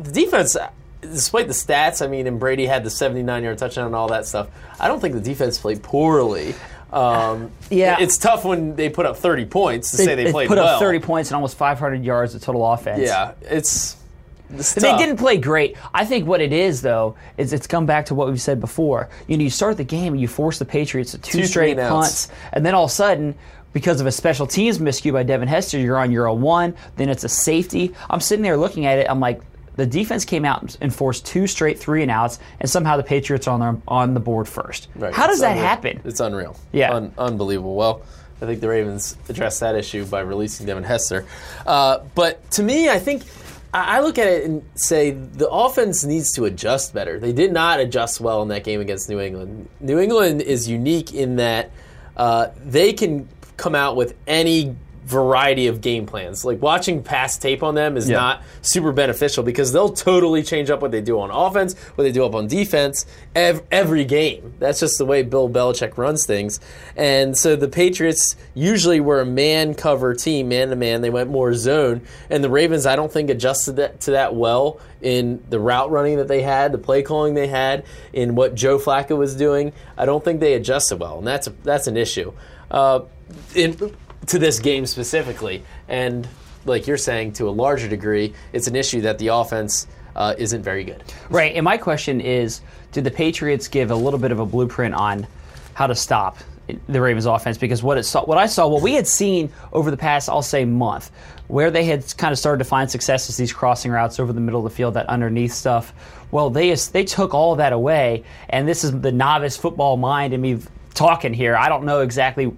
The 0.00 0.12
defense, 0.12 0.56
despite 1.00 1.46
the 1.46 1.52
stats, 1.52 2.04
I 2.04 2.08
mean, 2.08 2.26
and 2.26 2.38
Brady 2.40 2.66
had 2.66 2.84
the 2.84 2.90
79 2.90 3.42
yard 3.44 3.58
touchdown 3.58 3.86
and 3.86 3.94
all 3.94 4.08
that 4.08 4.26
stuff. 4.26 4.48
I 4.80 4.88
don't 4.88 5.00
think 5.00 5.14
the 5.14 5.20
defense 5.20 5.58
played 5.58 5.82
poorly. 5.82 6.54
Um, 6.92 7.50
Yeah. 7.70 7.96
it's 8.00 8.16
tough 8.16 8.44
when 8.44 8.74
they 8.76 8.88
put 8.88 9.04
up 9.06 9.16
30 9.18 9.44
points 9.46 9.90
to 9.92 9.98
say 9.98 10.14
they, 10.14 10.32
played 10.32 10.48
put 10.48 10.58
well. 10.58 10.66
up 10.76 10.80
30 10.80 11.00
points 11.00 11.30
and 11.30 11.36
almost 11.36 11.56
500 11.56 12.02
yards 12.04 12.34
of 12.34 12.42
total 12.42 12.64
offense. 12.72 13.02
Yeah, 13.02 13.32
it's. 13.42 13.96
it's 14.50 14.72
They 14.74 14.96
didn't 14.96 15.18
play 15.18 15.36
great. 15.36 15.76
I 15.92 16.04
think 16.06 16.26
what 16.26 16.40
it 16.40 16.52
is, 16.52 16.80
though, 16.80 17.16
is 17.36 17.52
it's 17.52 17.66
come 17.66 17.84
back 17.84 18.06
to 18.06 18.14
what 18.14 18.28
we've 18.28 18.40
said 18.40 18.58
before. 18.60 19.08
You 19.26 19.36
know, 19.36 19.44
you 19.44 19.50
start 19.50 19.76
the 19.76 19.84
game 19.84 20.14
and 20.14 20.20
you 20.20 20.28
force 20.28 20.58
the 20.58 20.64
Patriots 20.64 21.10
to 21.12 21.18
two, 21.18 21.40
Two 21.40 21.46
straight 21.46 21.76
punts, 21.76 22.28
and 22.52 22.64
then 22.64 22.74
all 22.74 22.84
of 22.84 22.90
a 22.90 22.94
sudden, 22.94 23.34
because 23.74 24.00
of 24.00 24.06
a 24.06 24.12
special 24.12 24.46
teams 24.46 24.78
miscue 24.78 25.12
by 25.12 25.22
Devin 25.24 25.46
Hester, 25.46 25.78
you're 25.78 25.98
on 25.98 26.10
Euro 26.10 26.32
one. 26.32 26.74
Then 26.96 27.10
it's 27.10 27.22
a 27.24 27.28
safety. 27.28 27.94
I'm 28.08 28.20
sitting 28.20 28.42
there 28.42 28.56
looking 28.56 28.86
at 28.86 28.98
it. 28.98 29.06
I'm 29.10 29.20
like, 29.20 29.42
the 29.78 29.86
defense 29.86 30.25
came 30.26 30.44
out 30.44 30.76
and 30.80 30.94
forced 30.94 31.25
two 31.25 31.46
straight 31.46 31.78
three 31.78 32.02
and 32.02 32.10
outs, 32.10 32.38
and 32.60 32.69
somehow 32.69 32.96
the 32.96 33.02
Patriots 33.04 33.46
are 33.48 33.52
on 33.52 33.60
their, 33.60 33.76
on 33.88 34.12
the 34.12 34.20
board 34.20 34.46
first. 34.48 34.88
Right, 34.96 35.14
How 35.14 35.26
does 35.26 35.40
that 35.40 35.52
unreal. 35.52 35.64
happen? 35.66 36.00
It's 36.04 36.20
unreal. 36.20 36.56
Yeah. 36.72 36.92
Un- 36.94 37.12
unbelievable. 37.16 37.75
Well, 37.76 38.02
I 38.42 38.46
think 38.46 38.60
the 38.60 38.69
Ravens 38.69 39.16
addressed 39.28 39.60
that 39.60 39.75
issue 39.76 40.04
by 40.04 40.20
releasing 40.20 40.66
Devin 40.66 40.82
Hester. 40.84 41.25
Uh, 41.66 42.00
but 42.14 42.48
to 42.52 42.62
me, 42.62 42.88
I 42.90 42.98
think 42.98 43.22
I 43.72 43.98
I 43.98 44.00
look 44.00 44.19
at 44.19 44.26
it 44.28 44.44
and 44.44 44.62
say 44.75 45.10
the 45.12 45.48
offense 45.48 46.04
needs 46.04 46.32
to 46.34 46.44
adjust 46.44 46.92
better. 46.94 47.19
They 47.20 47.32
did 47.32 47.52
not 47.52 47.81
adjust 47.81 48.20
well 48.20 48.42
in 48.42 48.48
that 48.48 48.64
game 48.64 48.81
against 48.81 49.08
New 49.08 49.20
England. 49.20 49.69
New 49.81 49.98
England 49.98 50.42
is 50.42 50.69
unique 50.69 51.14
in 51.14 51.36
that 51.36 51.70
uh, 52.16 52.48
they 52.64 52.92
can 52.92 53.28
come 53.56 53.74
out 53.74 53.94
with 53.96 54.14
any 54.26 54.74
variety 55.08 55.66
of 55.69 55.81
game 55.81 56.05
plans. 56.05 56.44
Like 56.44 56.60
watching 56.60 57.02
past 57.02 57.40
tape 57.40 57.62
on 57.62 57.75
them 57.75 57.96
is 57.96 58.08
Yeah. 58.10 58.16
not 58.16 58.43
super 58.60 58.93
beneficial 58.93 59.43
because 59.43 59.72
they'll 59.72 59.88
totally 59.88 60.43
change 60.43 60.69
up 60.69 60.82
what 60.82 60.90
they 60.90 61.00
do 61.00 61.19
on 61.19 61.31
offense, 61.31 61.75
what 61.94 62.05
they 62.05 62.12
do 62.12 62.26
up 62.26 62.34
on 62.34 62.46
defense, 62.46 63.06
ev- 63.34 63.62
every 63.70 64.05
game. 64.05 64.52
That's 64.58 64.81
just 64.81 64.99
the 64.99 65.06
way 65.06 65.22
Bill 65.22 65.49
Belichick 65.49 65.96
runs 65.96 66.26
things. 66.26 66.60
And 66.94 67.37
so 67.37 67.56
the 67.56 67.69
Patriots 67.69 68.37
usually 68.55 69.00
were 69.00 69.20
a 69.22 69.26
man 69.26 69.75
cover 69.75 70.14
team, 70.14 70.49
man 70.49 70.69
to 70.69 70.76
man. 70.76 71.00
They 71.00 71.10
went 71.10 71.31
more 71.31 71.55
zone. 71.55 72.02
And 72.28 72.44
the 72.44 72.50
Ravens, 72.50 72.84
I 72.84 72.94
don't 72.94 73.10
think, 73.10 73.31
adjusted 73.31 73.76
that, 73.76 74.00
to 74.02 74.10
that 74.10 74.34
well 74.34 74.78
in 75.00 75.43
the 75.49 75.58
route 75.58 75.90
running 75.90 76.19
that 76.19 76.28
they 76.28 76.43
had, 76.43 76.72
the 76.72 76.78
play 76.78 77.02
calling 77.02 77.32
they 77.32 77.46
had, 77.46 77.84
in 78.12 78.34
what 78.34 78.55
Joe 78.55 78.78
Flacco 78.78 79.16
was 79.16 79.34
doing. 79.34 79.72
I 79.96 80.05
don't 80.05 80.22
think 80.22 80.40
they 80.40 80.52
adjusted 80.52 81.00
well. 81.00 81.16
And 81.19 81.26
that's, 81.26 81.46
a, 81.46 81.50
that's 81.64 81.87
an 81.87 81.96
issue. 81.96 82.32
Uh, 82.70 83.00
in, 83.55 83.75
to 84.28 84.38
this 84.38 84.58
game 84.60 84.86
specifically. 84.86 85.62
And 85.88 86.28
like 86.64 86.86
you're 86.86 86.96
saying, 86.96 87.32
to 87.34 87.48
a 87.48 87.50
larger 87.50 87.88
degree, 87.88 88.34
it's 88.52 88.66
an 88.66 88.76
issue 88.76 89.00
that 89.02 89.19
the 89.19 89.28
offense 89.28 89.86
uh, 90.16 90.34
isn't 90.38 90.62
very 90.62 90.84
good. 90.84 91.02
Right. 91.30 91.54
And 91.54 91.64
my 91.64 91.76
question 91.76 92.20
is 92.20 92.60
did 92.92 93.04
the 93.04 93.10
Patriots 93.10 93.69
give 93.69 93.90
a 93.90 93.96
little 93.96 94.19
bit 94.19 94.32
of 94.32 94.40
a 94.40 94.46
blueprint 94.46 94.94
on 94.94 95.26
how 95.75 95.86
to 95.86 95.94
stop 95.94 96.38
the 96.88 97.00
Ravens 97.00 97.26
offense? 97.26 97.58
Because 97.58 97.82
what, 97.82 97.98
it 97.98 98.04
saw, 98.04 98.25
what 98.25 98.38
I 98.38 98.46
saw, 98.46 98.66
what 98.66 98.82
we 98.82 98.94
had 98.94 99.06
seen 99.06 99.52
over 99.72 99.90
the 99.90 99.96
past, 99.96 100.28
I'll 100.28 100.42
say, 100.42 100.64
month, 100.64 101.10
where 101.48 101.70
they 101.70 101.84
had 101.84 102.16
kind 102.16 102.32
of 102.32 102.38
started 102.38 102.58
to 102.58 102.64
find 102.64 102.90
success 102.90 103.28
is 103.28 103.36
these 103.36 103.52
crossing 103.52 103.90
routes 103.90 104.19
over 104.19 104.32
the 104.32 104.40
middle 104.40 104.64
of 104.64 104.70
the 104.70 104.76
field, 104.76 104.94
that 104.94 105.06
underneath 105.06 105.52
stuff. 105.52 105.94
Well, 106.31 106.50
they, 106.50 106.74
they 106.74 107.04
took 107.04 107.32
all 107.32 107.56
that 107.56 107.72
away. 107.72 108.24
And 108.50 108.69
this 108.69 108.84
is 108.84 108.98
the 109.00 109.12
novice 109.12 109.56
football 109.56 109.96
mind 109.96 110.34
in 110.34 110.40
me 110.40 110.58
talking 110.94 111.32
here. 111.32 111.56
I 111.56 111.69
don't 111.69 111.84
know 111.84 112.00
exactly 112.00 112.53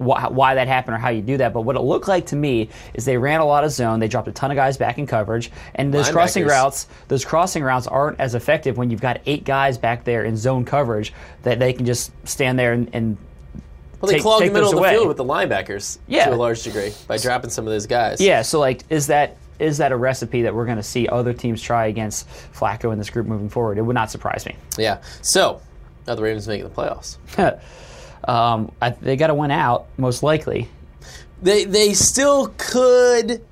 why, 0.00 0.26
why 0.28 0.54
that 0.54 0.66
happened 0.66 0.94
or 0.96 0.98
how 0.98 1.10
you 1.10 1.20
do 1.22 1.36
that. 1.36 1.52
But 1.52 1.60
what 1.62 1.76
it 1.76 1.80
looked 1.80 2.08
like 2.08 2.26
to 2.26 2.36
me 2.36 2.70
is 2.94 3.04
they 3.04 3.18
ran 3.18 3.40
a 3.40 3.44
lot 3.44 3.64
of 3.64 3.70
zone. 3.70 4.00
They 4.00 4.08
dropped 4.08 4.28
a 4.28 4.32
ton 4.32 4.50
of 4.50 4.54
guys 4.56 4.76
back 4.78 4.98
in 4.98 5.06
coverage, 5.06 5.50
and 5.74 5.92
those 5.92 6.10
crossing 6.10 6.46
routes, 6.46 6.86
those 7.08 7.24
crossing 7.24 7.62
routes 7.62 7.86
aren't 7.86 8.18
as 8.18 8.34
effective 8.34 8.76
when 8.78 8.90
you've 8.90 9.00
got 9.02 9.20
eight 9.26 9.44
guys 9.44 9.76
back 9.78 10.04
there 10.04 10.24
in 10.24 10.36
zone 10.36 10.64
coverage 10.64 11.12
that 11.42 11.58
they 11.58 11.72
can 11.72 11.84
just 11.86 12.10
stand 12.26 12.58
there 12.58 12.72
and. 12.72 12.88
and 12.94 13.16
Well, 14.00 14.08
they 14.08 14.14
take- 14.14 14.22
clogged 14.22 14.42
take 14.42 14.50
the 14.50 14.54
middle 14.54 14.70
of 14.70 14.74
the 14.76 14.80
away. 14.80 14.94
field 14.94 15.08
with 15.08 15.18
the 15.18 15.24
linebackers 15.24 15.98
Yeah. 16.08 16.24
to 16.26 16.32
a 16.32 16.36
large 16.36 16.62
degree 16.62 16.92
by 17.06 17.18
dropping 17.18 17.50
some 17.50 17.66
of 17.66 17.70
those 17.72 17.86
guys. 17.86 18.20
yeah, 18.20 18.40
so 18.42 18.58
like, 18.58 18.82
is 18.88 19.08
that 19.08 19.36
is 19.58 19.76
that 19.76 19.92
a 19.92 19.96
recipe 19.98 20.40
that 20.40 20.54
we're 20.54 20.64
going 20.64 20.78
to 20.78 20.82
see 20.82 21.06
other 21.06 21.34
teams 21.34 21.60
try 21.60 21.84
against 21.88 22.26
Flacco 22.54 22.90
in 22.94 22.98
this 22.98 23.10
group 23.10 23.26
moving 23.26 23.50
forward? 23.50 23.76
It 23.76 23.82
would 23.82 23.92
not 23.94 24.10
surprise 24.10 24.46
me. 24.46 24.56
Yeah. 24.78 25.02
So, 25.20 25.60
now 26.06 26.14
the 26.14 26.22
Ravens 26.22 26.48
making 26.48 26.66
the 26.66 26.74
playoffs. 26.74 27.18
um, 28.24 28.72
I, 28.80 28.90
they 28.90 29.16
got 29.16 29.28
to 29.28 29.34
win 29.34 29.50
out 29.50 29.86
most 29.96 30.22
likely. 30.22 30.68
They 31.42 31.64
they 31.64 31.94
still 31.94 32.52
could. 32.58 33.42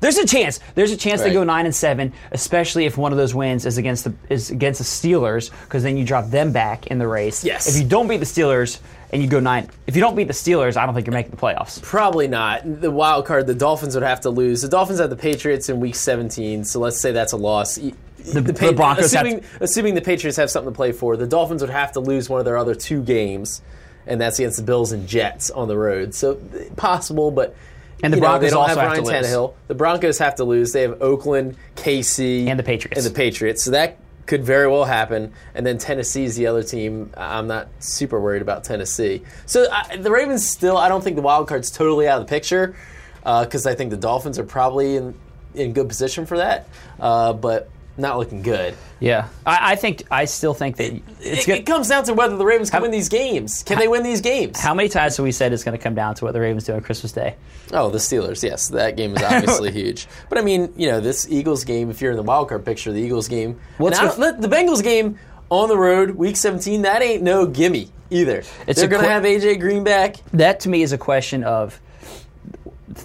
There's 0.00 0.18
a 0.18 0.26
chance. 0.26 0.60
There's 0.74 0.90
a 0.90 0.98
chance 0.98 1.22
they 1.22 1.32
go 1.32 1.44
nine 1.44 1.64
and 1.64 1.74
seven, 1.74 2.12
especially 2.30 2.84
if 2.84 2.98
one 2.98 3.12
of 3.12 3.16
those 3.16 3.34
wins 3.34 3.64
is 3.64 3.78
against 3.78 4.04
the 4.04 4.14
is 4.28 4.50
against 4.50 4.78
the 4.78 4.84
Steelers, 4.84 5.50
because 5.62 5.82
then 5.82 5.96
you 5.96 6.04
drop 6.04 6.28
them 6.28 6.52
back 6.52 6.88
in 6.88 6.98
the 6.98 7.08
race. 7.08 7.44
Yes. 7.44 7.68
If 7.68 7.80
you 7.80 7.88
don't 7.88 8.08
beat 8.08 8.18
the 8.18 8.26
Steelers 8.26 8.80
and 9.14 9.22
you 9.22 9.28
go 9.28 9.40
nine, 9.40 9.70
if 9.86 9.94
you 9.94 10.02
don't 10.02 10.16
beat 10.16 10.26
the 10.26 10.34
Steelers, 10.34 10.76
I 10.76 10.84
don't 10.84 10.94
think 10.94 11.06
you're 11.06 11.14
making 11.14 11.30
the 11.30 11.36
playoffs. 11.38 11.80
Probably 11.80 12.28
not. 12.28 12.62
The 12.82 12.90
wild 12.90 13.24
card, 13.26 13.46
the 13.46 13.54
Dolphins 13.54 13.94
would 13.94 14.02
have 14.02 14.20
to 14.22 14.30
lose. 14.30 14.60
The 14.60 14.68
Dolphins 14.68 14.98
have 14.98 15.08
the 15.08 15.16
Patriots 15.16 15.68
in 15.68 15.78
week 15.80 15.94
17, 15.94 16.64
so 16.64 16.80
let's 16.80 17.00
say 17.00 17.12
that's 17.12 17.32
a 17.32 17.36
loss. 17.36 17.76
The, 17.76 17.94
the 18.40 18.72
Broncos 18.74 19.12
have 19.12 19.24
assuming, 19.24 19.44
assuming 19.60 19.94
the 19.94 20.00
Patriots 20.02 20.36
have 20.36 20.50
something 20.50 20.72
to 20.72 20.76
play 20.76 20.92
for, 20.92 21.16
the 21.16 21.26
Dolphins 21.26 21.60
would 21.62 21.70
have 21.70 21.92
to 21.92 22.00
lose 22.00 22.28
one 22.28 22.40
of 22.40 22.44
their 22.44 22.56
other 22.58 22.74
two 22.74 23.02
games, 23.02 23.62
and 24.06 24.20
that's 24.20 24.38
against 24.38 24.56
the 24.56 24.64
Bills 24.64 24.92
and 24.92 25.06
Jets 25.08 25.50
on 25.50 25.68
the 25.68 25.78
road. 25.78 26.12
So 26.14 26.34
possible, 26.76 27.30
but 27.30 27.54
And 28.02 28.12
the 28.12 28.16
you 28.16 28.20
know, 28.20 28.28
Broncos 28.28 28.50
they 28.50 28.50
don't 28.50 28.62
also 28.62 28.68
have 28.70 28.78
have 28.78 28.90
Ryan 28.98 29.04
to 29.04 29.10
lose. 29.12 29.26
Tannehill. 29.30 29.54
The 29.68 29.74
Broncos 29.74 30.18
have 30.18 30.34
to 30.36 30.44
lose. 30.44 30.72
They 30.72 30.82
have 30.82 31.00
Oakland, 31.00 31.56
KC, 31.76 32.48
And 32.48 32.58
the 32.58 32.64
Patriots. 32.64 32.96
and 32.98 33.06
the 33.14 33.16
Patriots. 33.16 33.62
So 33.64 33.70
that 33.70 33.96
could 34.26 34.44
very 34.44 34.68
well 34.68 34.84
happen. 34.84 35.32
And 35.54 35.66
then 35.66 35.78
Tennessee 35.78 36.24
is 36.24 36.36
the 36.36 36.46
other 36.46 36.62
team. 36.62 37.10
I'm 37.16 37.46
not 37.46 37.68
super 37.78 38.20
worried 38.20 38.42
about 38.42 38.64
Tennessee. 38.64 39.22
So 39.46 39.66
I, 39.70 39.96
the 39.96 40.10
Ravens 40.10 40.46
still, 40.46 40.76
I 40.76 40.88
don't 40.88 41.02
think 41.02 41.16
the 41.16 41.22
wild 41.22 41.48
card's 41.48 41.70
totally 41.70 42.08
out 42.08 42.20
of 42.20 42.26
the 42.26 42.30
picture 42.30 42.74
because 43.22 43.66
I 43.66 43.74
think 43.74 43.90
the 43.90 43.96
Dolphins 43.96 44.38
are 44.38 44.44
probably 44.44 44.96
in 44.96 45.14
in 45.54 45.72
good 45.72 45.88
position 45.88 46.26
for 46.26 46.38
that, 46.38 46.68
uh, 47.00 47.32
but 47.32 47.68
not 47.96 48.18
looking 48.18 48.42
good. 48.42 48.74
Yeah, 49.00 49.28
I, 49.46 49.72
I 49.72 49.76
think 49.76 50.02
I 50.10 50.24
still 50.24 50.54
think 50.54 50.76
that 50.76 50.92
it's 51.20 51.42
It, 51.42 51.46
good. 51.46 51.58
it 51.58 51.66
comes 51.66 51.88
down 51.88 52.04
to 52.04 52.14
whether 52.14 52.36
the 52.36 52.44
Ravens 52.44 52.70
can 52.70 52.82
win 52.82 52.90
these 52.90 53.08
games. 53.08 53.62
Can 53.62 53.78
they 53.78 53.88
win 53.88 54.02
these 54.02 54.20
games? 54.20 54.58
How 54.60 54.74
many 54.74 54.88
times 54.88 55.16
have 55.16 55.24
we 55.24 55.32
said 55.32 55.52
it's 55.52 55.62
going 55.64 55.76
to 55.76 55.82
come 55.82 55.94
down 55.94 56.14
to 56.16 56.24
what 56.24 56.32
the 56.32 56.40
Ravens 56.40 56.64
do 56.64 56.72
on 56.74 56.80
Christmas 56.80 57.12
Day? 57.12 57.36
Oh, 57.72 57.90
the 57.90 57.98
Steelers. 57.98 58.42
Yes, 58.42 58.68
that 58.68 58.96
game 58.96 59.14
is 59.16 59.22
obviously 59.22 59.70
huge. 59.80 60.06
But 60.28 60.38
I 60.38 60.42
mean, 60.42 60.72
you 60.76 60.88
know, 60.88 61.00
this 61.00 61.28
Eagles 61.30 61.64
game. 61.64 61.90
If 61.90 62.00
you're 62.00 62.10
in 62.12 62.16
the 62.16 62.22
wild 62.22 62.48
card 62.48 62.64
picture, 62.64 62.92
the 62.92 63.00
Eagles 63.00 63.28
game. 63.28 63.60
Well, 63.78 63.88
and 63.88 63.94
it's 63.94 64.00
I 64.00 64.06
gonna- 64.20 64.32
don't- 64.32 64.40
the 64.40 64.48
Bengals 64.56 64.82
game 64.82 65.18
on 65.50 65.68
the 65.68 65.76
road, 65.78 66.12
Week 66.12 66.36
17. 66.36 66.82
That 66.82 67.02
ain't 67.02 67.22
no 67.22 67.46
gimme 67.46 67.90
either. 68.10 68.42
It's 68.66 68.80
They're 68.80 68.88
going 68.88 69.02
to 69.02 69.06
qu- 69.08 69.12
have 69.12 69.22
AJ 69.24 69.60
Green 69.60 69.84
back. 69.84 70.16
That 70.32 70.60
to 70.60 70.68
me 70.68 70.82
is 70.82 70.92
a 70.92 70.98
question 70.98 71.44
of 71.44 71.78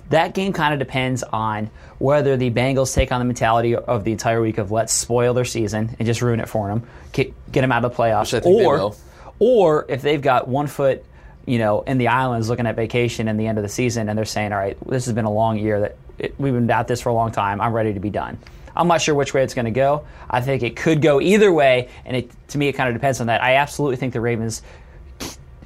that 0.10 0.34
game 0.34 0.54
kind 0.54 0.74
of 0.74 0.80
depends 0.80 1.24
on 1.24 1.70
whether 1.98 2.38
the 2.38 2.52
Bengals 2.52 2.94
take 2.94 3.12
on 3.12 3.20
the 3.20 3.26
mentality 3.26 3.76
of 3.76 4.04
the 4.04 4.12
entire 4.12 4.42
week 4.42 4.58
of 4.58 4.72
let's 4.72 4.94
spoil 4.94 5.34
their 5.34 5.46
season 5.46 5.96
and 6.00 6.06
just 6.06 6.22
ruin 6.22 6.40
it 6.40 6.50
for 6.50 6.68
them, 6.68 6.88
get, 7.12 7.34
get 7.52 7.62
them 7.62 7.72
out 7.72 7.84
of 7.84 7.92
the 7.92 7.98
playoffs, 7.98 8.34
Which 8.34 8.36
I 8.36 8.40
think 8.42 8.60
they 8.60 8.66
or 8.66 8.96
or 9.40 9.86
if 9.88 10.02
they've 10.02 10.22
got 10.22 10.48
one 10.48 10.68
foot, 10.68 11.04
you 11.46 11.60
know, 11.60 11.82
in 11.82 11.98
the 11.98 12.10
islands 12.10 12.50
looking 12.50 12.68
at 12.68 12.76
vacation 12.76 13.28
in 13.28 13.38
the 13.38 13.48
end 13.48 13.58
of 13.58 13.64
the 13.64 13.70
season 13.70 14.10
and 14.10 14.18
they're 14.18 14.26
saying, 14.26 14.52
all 14.52 14.60
right, 14.60 14.78
this 14.88 15.06
has 15.06 15.14
been 15.14 15.26
a 15.26 15.32
long 15.32 15.58
year 15.58 15.80
that 15.82 15.98
it, 16.18 16.36
we've 16.38 16.54
been 16.54 16.70
at 16.70 16.88
this 16.88 17.02
for 17.02 17.10
a 17.10 17.14
long 17.14 17.32
time. 17.32 17.62
I'm 17.62 17.74
ready 17.74 17.94
to 17.94 18.00
be 18.00 18.10
done. 18.10 18.38
I'm 18.76 18.88
not 18.88 19.02
sure 19.02 19.16
which 19.16 19.34
way 19.34 19.44
it's 19.44 19.54
going 19.54 19.66
to 19.66 19.72
go. 19.72 20.06
I 20.30 20.42
think 20.42 20.64
it 20.64 20.76
could 20.76 21.02
go 21.02 21.20
either 21.20 21.52
way, 21.52 21.90
and 22.06 22.16
it, 22.16 22.32
to 22.50 22.58
me, 22.58 22.68
it 22.68 22.74
kind 22.74 22.88
of 22.88 22.96
depends 22.96 23.20
on 23.20 23.28
that. 23.28 23.44
I 23.44 23.56
absolutely 23.56 23.98
think 23.98 24.14
the 24.14 24.22
Ravens 24.22 24.62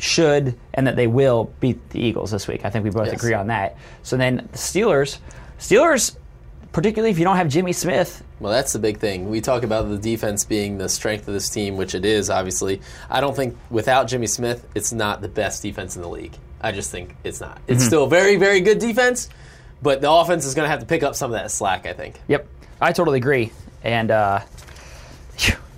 should 0.04 0.56
and 0.74 0.86
that 0.86 0.96
they 0.98 1.08
will 1.08 1.52
beat 1.62 1.90
the 1.92 2.00
Eagles 2.00 2.32
this 2.32 2.48
week. 2.48 2.66
I 2.66 2.70
think 2.70 2.84
we 2.84 2.90
both 2.92 3.08
Yes. 3.08 3.16
agree 3.16 3.34
on 3.34 3.48
that. 3.48 3.78
So 4.04 4.18
then 4.18 4.48
the 4.52 4.58
Steelers, 4.58 5.20
Steelers, 5.60 6.16
particularly 6.74 7.10
if 7.12 7.18
you 7.18 7.24
don't 7.24 7.38
have 7.38 7.48
Jimmy 7.48 7.72
Smith, 7.74 8.22
Well, 8.40 8.52
that's 8.52 8.74
the 8.74 8.80
big 8.80 8.98
thing. 8.98 9.30
We 9.30 9.40
talk 9.40 9.64
about 9.64 9.88
the 9.88 9.98
defense 9.98 10.44
being 10.44 10.78
the 10.78 10.90
strength 10.90 11.28
of 11.30 11.34
this 11.34 11.50
team, 11.50 11.78
which 11.78 11.96
it 11.96 12.04
is, 12.04 12.30
obviously. 12.30 12.82
I 13.10 13.22
don't 13.22 13.34
think 13.36 13.56
without 13.70 14.08
Jimmy 14.10 14.28
Smith, 14.28 14.68
it's 14.76 14.92
not 14.92 15.22
the 15.22 15.30
best 15.30 15.62
defense 15.62 15.96
in 15.96 16.02
the 16.02 16.10
league. 16.10 16.34
I 16.60 16.74
just 16.74 16.92
think 16.92 17.16
it's 17.24 17.40
not. 17.40 17.62
It's 17.68 17.80
Mm-hmm. 17.80 17.88
still 17.88 18.08
very, 18.08 18.36
very 18.36 18.60
good 18.60 18.80
defense, 18.80 19.30
but 19.82 20.02
the 20.02 20.12
offense 20.12 20.46
is 20.46 20.54
going 20.56 20.66
to 20.66 20.70
have 20.70 20.82
to 20.82 20.86
pick 20.86 21.04
up 21.04 21.16
some 21.16 21.32
of 21.32 21.40
that 21.40 21.52
slack, 21.52 21.86
I 21.86 21.94
think. 21.94 22.20
Yep, 22.28 22.46
I 22.82 22.92
totally 22.92 23.18
agree. 23.20 23.54
And 23.84 24.12
uh, 24.12 24.42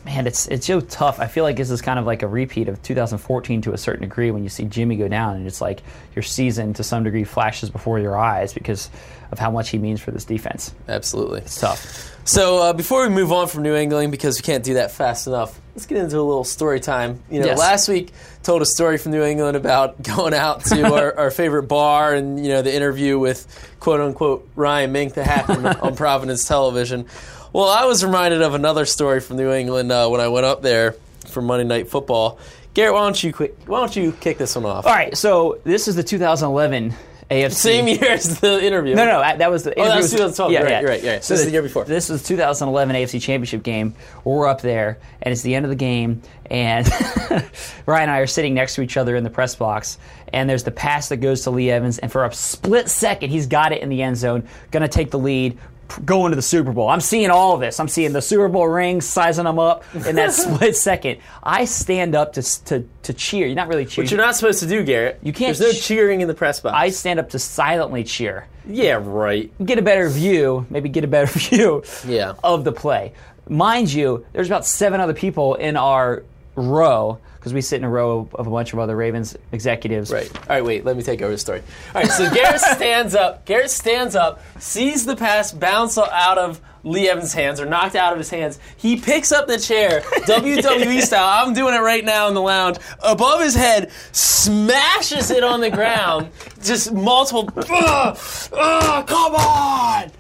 man, 0.06 0.28
it's 0.28 0.48
it's 0.48 0.68
so 0.68 0.80
tough. 0.80 1.20
I 1.20 1.28
feel 1.28 1.44
like 1.44 1.58
this 1.58 1.70
is 1.72 1.82
kind 1.82 2.00
of 2.00 2.06
like 2.06 2.22
a 2.22 2.28
repeat 2.28 2.70
of 2.70 2.82
2014 2.84 3.62
to 3.64 3.74
a 3.74 3.78
certain 3.78 4.04
degree 4.04 4.32
when 4.32 4.44
you 4.44 4.50
see 4.50 4.64
Jimmy 4.66 4.96
go 4.96 5.08
down, 5.08 5.36
and 5.36 5.48
it's 5.48 5.62
like 5.62 5.82
your 6.16 6.24
season 6.24 6.74
to 6.76 6.84
some 6.84 7.04
degree 7.04 7.24
flashes 7.24 7.70
before 7.70 8.00
your 8.00 8.18
eyes 8.18 8.54
because 8.54 8.90
of 9.32 9.40
how 9.40 9.50
much 9.50 9.70
he 9.70 9.78
means 9.80 10.00
for 10.00 10.12
this 10.12 10.24
defense. 10.24 10.74
Absolutely. 10.88 11.40
It's 11.42 11.60
tough. 11.60 12.12
So 12.26 12.60
uh, 12.60 12.74
before 12.74 13.08
we 13.08 13.14
move 13.14 13.32
on 13.32 13.48
from 13.48 13.64
New 13.64 13.76
England, 13.76 14.12
because 14.12 14.38
we 14.38 14.44
can't 14.44 14.64
do 14.64 14.76
that 14.76 14.92
fast 14.92 15.28
enough, 15.28 15.60
let's 15.76 15.86
get 15.88 15.98
into 15.98 16.18
a 16.18 16.22
little 16.22 16.44
story 16.44 16.80
time. 16.80 17.22
You 17.30 17.40
know, 17.40 17.48
Yes. 17.48 17.60
last 17.60 17.88
week 17.90 18.12
told 18.44 18.62
a 18.62 18.66
story 18.66 18.98
from 19.00 19.12
New 19.12 19.24
England 19.24 19.58
about 19.58 20.02
going 20.16 20.34
out 20.36 20.64
to 20.66 20.86
our, 20.94 21.18
our 21.18 21.32
favorite 21.32 21.64
bar 21.64 22.14
and 22.14 22.40
you 22.44 22.52
know 22.52 22.62
the 22.62 22.74
interview 22.74 23.18
with 23.20 23.48
quote 23.80 24.00
unquote 24.00 24.48
Ryan 24.56 24.92
Mink 24.92 25.16
that 25.16 25.26
happened 25.26 25.66
on 25.82 25.96
Providence 25.96 26.48
Television. 26.48 27.08
Well, 27.56 27.70
I 27.70 27.86
was 27.86 28.04
reminded 28.04 28.42
of 28.42 28.54
another 28.54 28.86
story 28.86 29.22
from 29.22 29.38
New 29.38 29.50
England 29.50 29.90
uh, 29.90 30.10
when 30.10 30.20
I 30.20 30.28
went 30.28 30.46
up 30.46 30.62
there 30.62 30.98
for 31.28 31.42
Monday 31.42 31.64
Night 31.64 31.88
Football. 31.88 32.38
Garrett, 32.74 32.94
why 32.94 33.00
don't 33.00 33.24
you 33.24 33.32
quick, 33.32 33.56
why 33.66 33.80
don't 33.80 33.96
you 33.96 34.12
kick 34.12 34.38
this 34.38 34.58
one 34.58 34.66
off? 34.66 34.86
All 34.86 34.92
right, 34.92 35.16
so 35.16 35.62
this 35.64 35.88
is 35.88 35.96
the 35.96 36.04
2011 36.04 36.94
AFC. 37.32 37.52
Same 37.54 37.88
year 37.88 38.12
as 38.12 38.42
the 38.42 38.62
interview. 38.62 38.94
No, 38.94 39.06
no, 39.06 39.22
that 39.22 39.50
was 39.50 39.64
the. 39.64 39.74
Oh, 39.80 39.86
that 39.86 39.96
was 39.96 40.12
2012. 40.12 40.52
You're 40.52 40.64
right, 40.64 40.82
you're 40.82 40.90
right, 40.90 41.02
you're 41.02 41.14
right. 41.14 41.22
This 41.22 41.32
is 41.32 41.46
the 41.46 41.52
year 41.52 41.62
before. 41.62 41.86
This 41.86 42.10
was 42.10 42.24
2011 42.24 42.94
AFC 42.94 43.22
Championship 43.22 43.64
game. 43.64 43.96
We're 44.26 44.48
up 44.48 44.60
there, 44.60 45.00
and 45.22 45.32
it's 45.32 45.42
the 45.42 45.56
end 45.56 45.66
of 45.66 45.70
the 45.70 45.78
game, 45.78 46.24
and 46.48 46.86
Ryan 47.86 48.04
and 48.04 48.12
I 48.12 48.20
are 48.20 48.28
sitting 48.28 48.54
next 48.54 48.76
to 48.76 48.82
each 48.82 48.98
other 48.98 49.16
in 49.16 49.24
the 49.24 49.30
press 49.30 49.56
box, 49.56 49.98
and 50.34 50.50
there's 50.50 50.66
the 50.66 50.72
pass 50.72 51.08
that 51.08 51.18
goes 51.18 51.44
to 51.44 51.52
Lee 51.52 51.72
Evans, 51.72 52.00
and 52.00 52.12
for 52.12 52.26
a 52.26 52.34
split 52.34 52.90
second, 52.90 53.30
he's 53.30 53.48
got 53.48 53.72
it 53.72 53.82
in 53.82 53.88
the 53.88 54.04
end 54.04 54.18
zone, 54.18 54.46
going 54.72 54.82
to 54.82 54.90
take 54.90 55.10
the 55.10 55.20
lead. 55.20 55.58
P- 55.88 56.02
to 56.06 56.36
the 56.36 56.42
Super 56.42 56.72
Bowl. 56.72 56.90
I'm 56.90 57.02
seeing 57.02 57.30
all 57.30 57.54
of 57.54 57.60
this. 57.60 57.80
I'm 57.80 57.88
seeing 57.88 58.14
the 58.14 58.22
Super 58.22 58.48
Bowl 58.48 58.68
rings, 58.68 59.06
sizing 59.06 59.46
them 59.46 59.60
up 59.60 59.84
in 59.94 60.16
that 60.18 60.34
split 60.34 60.76
second. 60.76 61.20
I 61.44 61.66
stand 61.66 62.16
up 62.16 62.34
to 62.34 62.64
to, 62.66 62.88
to 63.04 63.14
cheer. 63.14 63.48
You're 63.48 63.56
not 63.56 63.68
really 63.68 63.86
cheering. 63.86 64.06
Which 64.06 64.12
you're 64.12 64.22
not 64.22 64.36
supposed 64.36 64.60
to 64.62 64.68
do, 64.68 64.84
Garrett. 64.84 65.20
You 65.24 65.34
can't 65.34 65.58
There's 65.58 65.74
no 65.74 65.80
ch- 65.80 65.84
cheering 65.84 66.22
in 66.22 66.28
the 66.28 66.34
press 66.34 66.60
box. 66.60 66.74
I 66.78 66.90
stand 66.90 67.20
up 67.20 67.30
to 67.32 67.40
silently 67.40 68.04
cheer. 68.04 68.48
yeah, 68.68 69.00
right. 69.02 69.52
get 69.66 69.78
a 69.80 69.82
better 69.84 70.10
view, 70.10 70.66
maybe 70.70 70.90
get 70.90 71.04
a 71.04 71.08
better 71.08 71.28
view 71.40 71.84
Yeah. 72.08 72.34
of 72.44 72.64
the 72.64 72.72
play. 72.72 73.14
Mind 73.48 73.94
you, 73.94 74.26
there's 74.34 74.48
about 74.48 74.66
seven 74.66 75.00
other 75.00 75.14
people 75.14 75.56
in 75.56 75.78
our 75.78 76.24
row 76.56 77.20
because 77.46 77.54
we 77.54 77.62
sit 77.62 77.78
in 77.78 77.84
a 77.84 77.90
row 77.90 78.28
of 78.34 78.48
a 78.48 78.50
bunch 78.50 78.74
of 78.74 78.80
other 78.80 78.96
Ravens 78.96 79.38
executives. 79.52 80.12
Right. 80.12 80.36
All 80.36 80.46
right, 80.50 80.66
wait, 80.66 80.84
let 80.84 80.98
me 80.98 81.04
take 81.04 81.22
over 81.22 81.32
the 81.32 81.38
story. 81.38 81.62
All 81.94 82.02
right, 82.02 82.10
so 82.10 82.28
Garrett 82.34 82.60
stands 82.76 83.14
up. 83.14 83.46
Garrett 83.46 83.70
stands 83.70 84.16
up, 84.16 84.42
sees 84.60 85.06
the 85.06 85.16
pass 85.16 85.52
bounce 85.52 85.96
out 86.00 86.40
of 86.40 86.60
Lee 86.84 87.08
Evans' 87.08 87.34
hands 87.34 87.60
or 87.60 87.68
knocked 87.68 87.96
out 87.96 88.14
of 88.14 88.18
his 88.18 88.32
hands. 88.32 88.58
He 88.78 88.96
picks 88.98 89.32
up 89.32 89.46
the 89.46 89.60
chair, 89.60 90.02
WWE 90.26 91.02
style. 91.04 91.46
I'm 91.46 91.54
doing 91.54 91.76
it 91.76 91.82
right 91.82 92.04
now 92.04 92.28
in 92.30 92.34
the 92.34 92.42
lounge. 92.42 92.78
Above 93.04 93.42
his 93.42 93.54
head, 93.54 93.92
smashes 94.12 95.30
it 95.30 95.44
on 95.44 95.62
the 95.62 95.70
ground. 95.70 96.30
Just 96.64 96.94
multiple. 96.94 97.48
Ugh, 97.58 98.18
ugh, 98.54 99.08
come 99.08 99.36
on! 99.36 100.12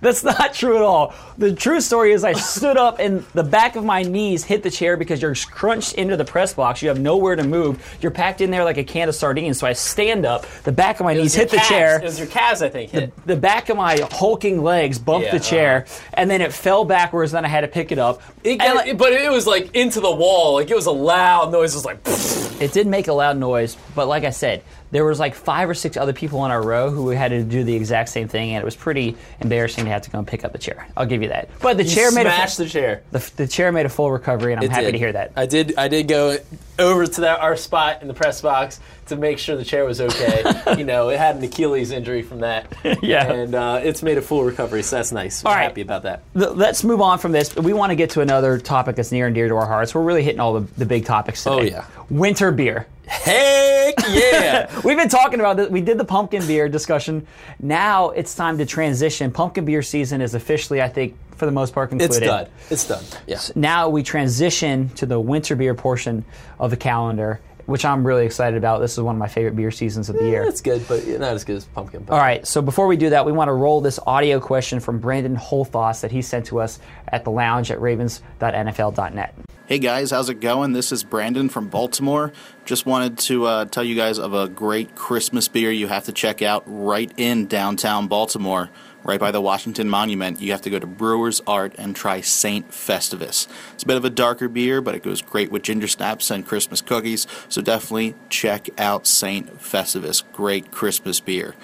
That's 0.00 0.22
not 0.24 0.54
true 0.54 0.76
at 0.76 0.82
all. 0.82 1.14
The 1.38 1.54
true 1.54 1.80
story 1.80 2.12
is 2.12 2.24
I 2.24 2.32
stood 2.32 2.76
up 2.76 2.98
and 2.98 3.24
the 3.34 3.42
back 3.42 3.76
of 3.76 3.84
my 3.84 4.02
knees 4.02 4.44
hit 4.44 4.62
the 4.62 4.70
chair 4.70 4.96
because 4.96 5.20
you're 5.22 5.34
crunched 5.50 5.94
into 5.94 6.16
the 6.16 6.24
press 6.24 6.54
box. 6.54 6.82
You 6.82 6.88
have 6.88 7.00
nowhere 7.00 7.36
to 7.36 7.44
move. 7.44 7.96
You're 8.00 8.10
packed 8.10 8.40
in 8.40 8.50
there 8.50 8.64
like 8.64 8.78
a 8.78 8.84
can 8.84 9.08
of 9.08 9.14
sardines. 9.14 9.58
So 9.58 9.66
I 9.66 9.72
stand 9.72 10.24
up. 10.26 10.46
The 10.64 10.72
back 10.72 11.00
of 11.00 11.04
my 11.04 11.14
knees 11.14 11.34
hit 11.34 11.50
the 11.50 11.58
chair. 11.58 11.98
It 11.98 12.04
was 12.04 12.18
your 12.18 12.28
calves, 12.28 12.62
I 12.62 12.68
think. 12.68 12.90
Hit. 12.90 13.26
the 13.26 13.36
back 13.36 13.68
of 13.68 13.76
my 13.76 13.98
hulking 14.12 14.62
legs 14.62 14.98
bumped 14.98 15.26
Yeah, 15.26 15.32
the 15.32 15.40
chair, 15.40 15.86
and 16.14 16.30
then 16.30 16.40
it 16.40 16.52
fell 16.52 16.84
backwards. 16.84 17.32
Then 17.32 17.44
I 17.44 17.48
had 17.48 17.62
to 17.62 17.68
pick 17.68 17.92
it 17.92 17.98
up. 17.98 18.22
It 18.44 18.56
got- 18.58 18.76
like, 18.76 18.98
but 18.98 19.12
it 19.12 19.30
was 19.30 19.46
like 19.46 19.74
into 19.74 20.00
the 20.00 20.10
wall. 20.14 20.54
Like 20.54 20.70
it 20.70 20.76
was 20.76 20.86
a 20.86 20.90
loud 20.92 21.52
noise. 21.52 21.74
It 21.74 21.76
was 21.78 21.84
like. 21.84 21.98
It 22.58 22.72
did 22.72 22.86
make 22.86 23.06
a 23.08 23.12
loud 23.12 23.36
noise, 23.36 23.76
but 23.94 24.08
like 24.08 24.24
I 24.24 24.30
said, 24.30 24.62
there 24.96 25.04
was 25.04 25.20
like 25.20 25.34
five 25.34 25.68
or 25.68 25.74
six 25.74 25.96
other 25.96 26.12
people 26.12 26.44
in 26.44 26.50
our 26.50 26.62
row 26.62 26.90
who 26.90 27.10
had 27.10 27.28
to 27.28 27.42
do 27.44 27.62
the 27.62 27.74
exact 27.74 28.08
same 28.08 28.26
thing, 28.28 28.50
and 28.52 28.62
it 28.62 28.64
was 28.64 28.74
pretty 28.74 29.16
embarrassing 29.40 29.84
to 29.84 29.90
have 29.90 30.02
to 30.02 30.10
go 30.10 30.18
and 30.18 30.26
pick 30.26 30.44
up 30.44 30.52
the 30.52 30.58
chair. 30.58 30.88
I'll 30.96 31.06
give 31.06 31.22
you 31.22 31.28
that. 31.28 31.48
But 31.60 31.76
the 31.76 31.84
chair 31.84 32.10
made 32.12 32.26
a 32.26 32.46
the 32.56 32.66
chair. 32.68 33.02
the, 33.12 33.30
the 33.36 33.46
chair 33.46 33.70
made 33.72 33.86
a 33.86 33.90
full 33.90 34.10
recovery, 34.10 34.52
and 34.52 34.60
I'm 34.60 34.64
It 34.66 34.70
happy 34.72 34.86
did. 34.86 34.92
to 34.92 34.98
hear 34.98 35.12
that. 35.12 35.32
I 35.36 35.46
did. 35.46 35.74
I 35.78 35.88
did 35.88 36.08
go 36.08 36.38
over 36.78 37.06
to 37.06 37.20
that 37.22 37.40
our 37.40 37.56
spot 37.56 38.02
in 38.02 38.08
the 38.08 38.14
press 38.14 38.40
box 38.42 38.80
to 39.06 39.16
make 39.16 39.38
sure 39.38 39.56
the 39.56 39.64
chair 39.64 39.84
was 39.84 40.00
okay. 40.00 40.42
you 40.76 40.84
know, 40.84 41.08
it 41.10 41.18
had 41.18 41.36
an 41.36 41.44
Achilles 41.44 41.90
injury 41.92 42.22
from 42.22 42.40
that. 42.40 42.72
Yeah. 43.02 43.30
and 43.30 43.54
uh, 43.54 43.80
it's 43.82 44.02
made 44.02 44.18
a 44.18 44.22
full 44.22 44.42
recovery, 44.44 44.82
so 44.82 44.96
that's 44.96 45.12
nice. 45.12 45.44
I'm 45.44 45.50
All 45.50 45.54
right. 45.56 45.62
happy 45.64 45.80
about 45.82 46.02
that. 46.04 46.22
Th- 46.34 46.50
Let's 46.50 46.82
move 46.82 47.00
on 47.00 47.18
from 47.18 47.32
this. 47.32 47.54
We 47.54 47.72
want 47.72 47.90
to 47.90 47.96
get 47.96 48.10
to 48.10 48.20
another 48.20 48.58
topic 48.58 48.96
that's 48.96 49.12
near 49.12 49.26
and 49.26 49.34
dear 49.34 49.48
to 49.48 49.54
our 49.56 49.66
hearts. 49.66 49.94
We're 49.94 50.02
really 50.02 50.22
hitting 50.22 50.40
all 50.40 50.54
the, 50.60 50.66
the 50.78 50.86
big 50.86 51.04
topics 51.04 51.42
today. 51.44 51.54
Oh, 51.56 51.62
yeah. 51.62 51.84
Winter 52.10 52.50
beer. 52.52 52.86
Heck 53.06 53.94
yeah! 54.08 54.80
We've 54.84 54.96
been 54.96 55.08
talking 55.08 55.38
about 55.40 55.56
this. 55.56 55.68
We 55.70 55.80
did 55.80 55.98
the 55.98 56.04
pumpkin 56.04 56.46
beer 56.46 56.68
discussion. 56.68 57.26
Now 57.60 58.10
it's 58.10 58.34
time 58.34 58.58
to 58.58 58.66
transition. 58.66 59.30
Pumpkin 59.30 59.64
beer 59.64 59.82
season 59.82 60.20
is 60.20 60.34
officially, 60.34 60.82
I 60.82 60.88
think, 60.88 61.16
for 61.36 61.46
the 61.46 61.52
most 61.52 61.72
part, 61.72 61.90
concluded. 61.90 62.16
it's 62.16 62.26
done. 62.26 62.48
It's 62.70 62.86
done. 62.86 63.04
Yeah. 63.26 63.38
now 63.54 63.88
we 63.88 64.02
transition 64.02 64.88
to 64.90 65.06
the 65.06 65.20
winter 65.20 65.54
beer 65.54 65.74
portion 65.74 66.24
of 66.58 66.70
the 66.70 66.76
calendar, 66.76 67.40
which 67.66 67.84
I'm 67.84 68.06
really 68.06 68.24
excited 68.24 68.56
about. 68.56 68.80
This 68.80 68.92
is 68.92 69.00
one 69.00 69.14
of 69.16 69.18
my 69.18 69.28
favorite 69.28 69.56
beer 69.56 69.70
seasons 69.70 70.08
of 70.08 70.16
the 70.16 70.24
year. 70.24 70.44
It's 70.44 70.60
good, 70.60 70.86
but 70.88 71.06
not 71.06 71.34
as 71.34 71.44
good 71.44 71.56
as 71.56 71.64
pumpkin. 71.66 72.04
But 72.04 72.14
All 72.14 72.20
right, 72.20 72.46
so 72.46 72.62
before 72.62 72.86
we 72.86 72.96
do 72.96 73.10
that, 73.10 73.26
we 73.26 73.32
want 73.32 73.48
to 73.48 73.52
roll 73.52 73.80
this 73.80 73.98
audio 74.06 74.40
question 74.40 74.80
from 74.80 74.98
Brandon 74.98 75.36
Holthos 75.36 76.00
that 76.00 76.10
he 76.10 76.22
sent 76.22 76.46
to 76.46 76.60
us 76.60 76.78
at 77.08 77.24
the 77.24 77.30
lounge 77.30 77.70
at 77.70 77.80
ravens.nfl.net. 77.80 79.34
Hey 79.66 79.80
guys, 79.80 80.12
how's 80.12 80.28
it 80.28 80.38
going? 80.38 80.74
This 80.74 80.92
is 80.92 81.02
Brandon 81.02 81.48
from 81.48 81.66
Baltimore. 81.68 82.32
Just 82.64 82.86
wanted 82.86 83.18
to 83.18 83.46
uh, 83.46 83.64
tell 83.64 83.82
you 83.82 83.96
guys 83.96 84.16
of 84.16 84.32
a 84.32 84.48
great 84.48 84.94
Christmas 84.94 85.48
beer 85.48 85.72
you 85.72 85.88
have 85.88 86.04
to 86.04 86.12
check 86.12 86.40
out 86.40 86.62
right 86.66 87.12
in 87.16 87.46
downtown 87.46 88.06
Baltimore, 88.06 88.70
right 89.06 89.20
by 89.20 89.30
the 89.30 89.40
Washington 89.40 89.88
Monument. 89.88 90.40
You 90.40 90.50
have 90.52 90.62
to 90.62 90.70
go 90.70 90.78
to 90.78 90.86
Brewer's 90.86 91.40
Art 91.46 91.74
and 91.78 91.94
try 91.94 92.20
St. 92.20 92.68
Festivus. 92.70 93.46
It's 93.74 93.84
a 93.84 93.86
bit 93.86 93.96
of 93.96 94.04
a 94.04 94.10
darker 94.10 94.48
beer, 94.48 94.80
but 94.80 94.94
it 94.94 95.02
goes 95.02 95.22
great 95.22 95.50
with 95.52 95.62
ginger 95.62 95.86
snaps 95.88 96.30
and 96.30 96.44
Christmas 96.46 96.80
cookies, 96.82 97.26
so 97.48 97.62
definitely 97.62 98.14
check 98.28 98.68
out 98.78 99.06
St. 99.06 99.58
Festivus. 99.60 100.22
Great 100.32 100.70
Christmas 100.72 101.20
beer. 101.20 101.54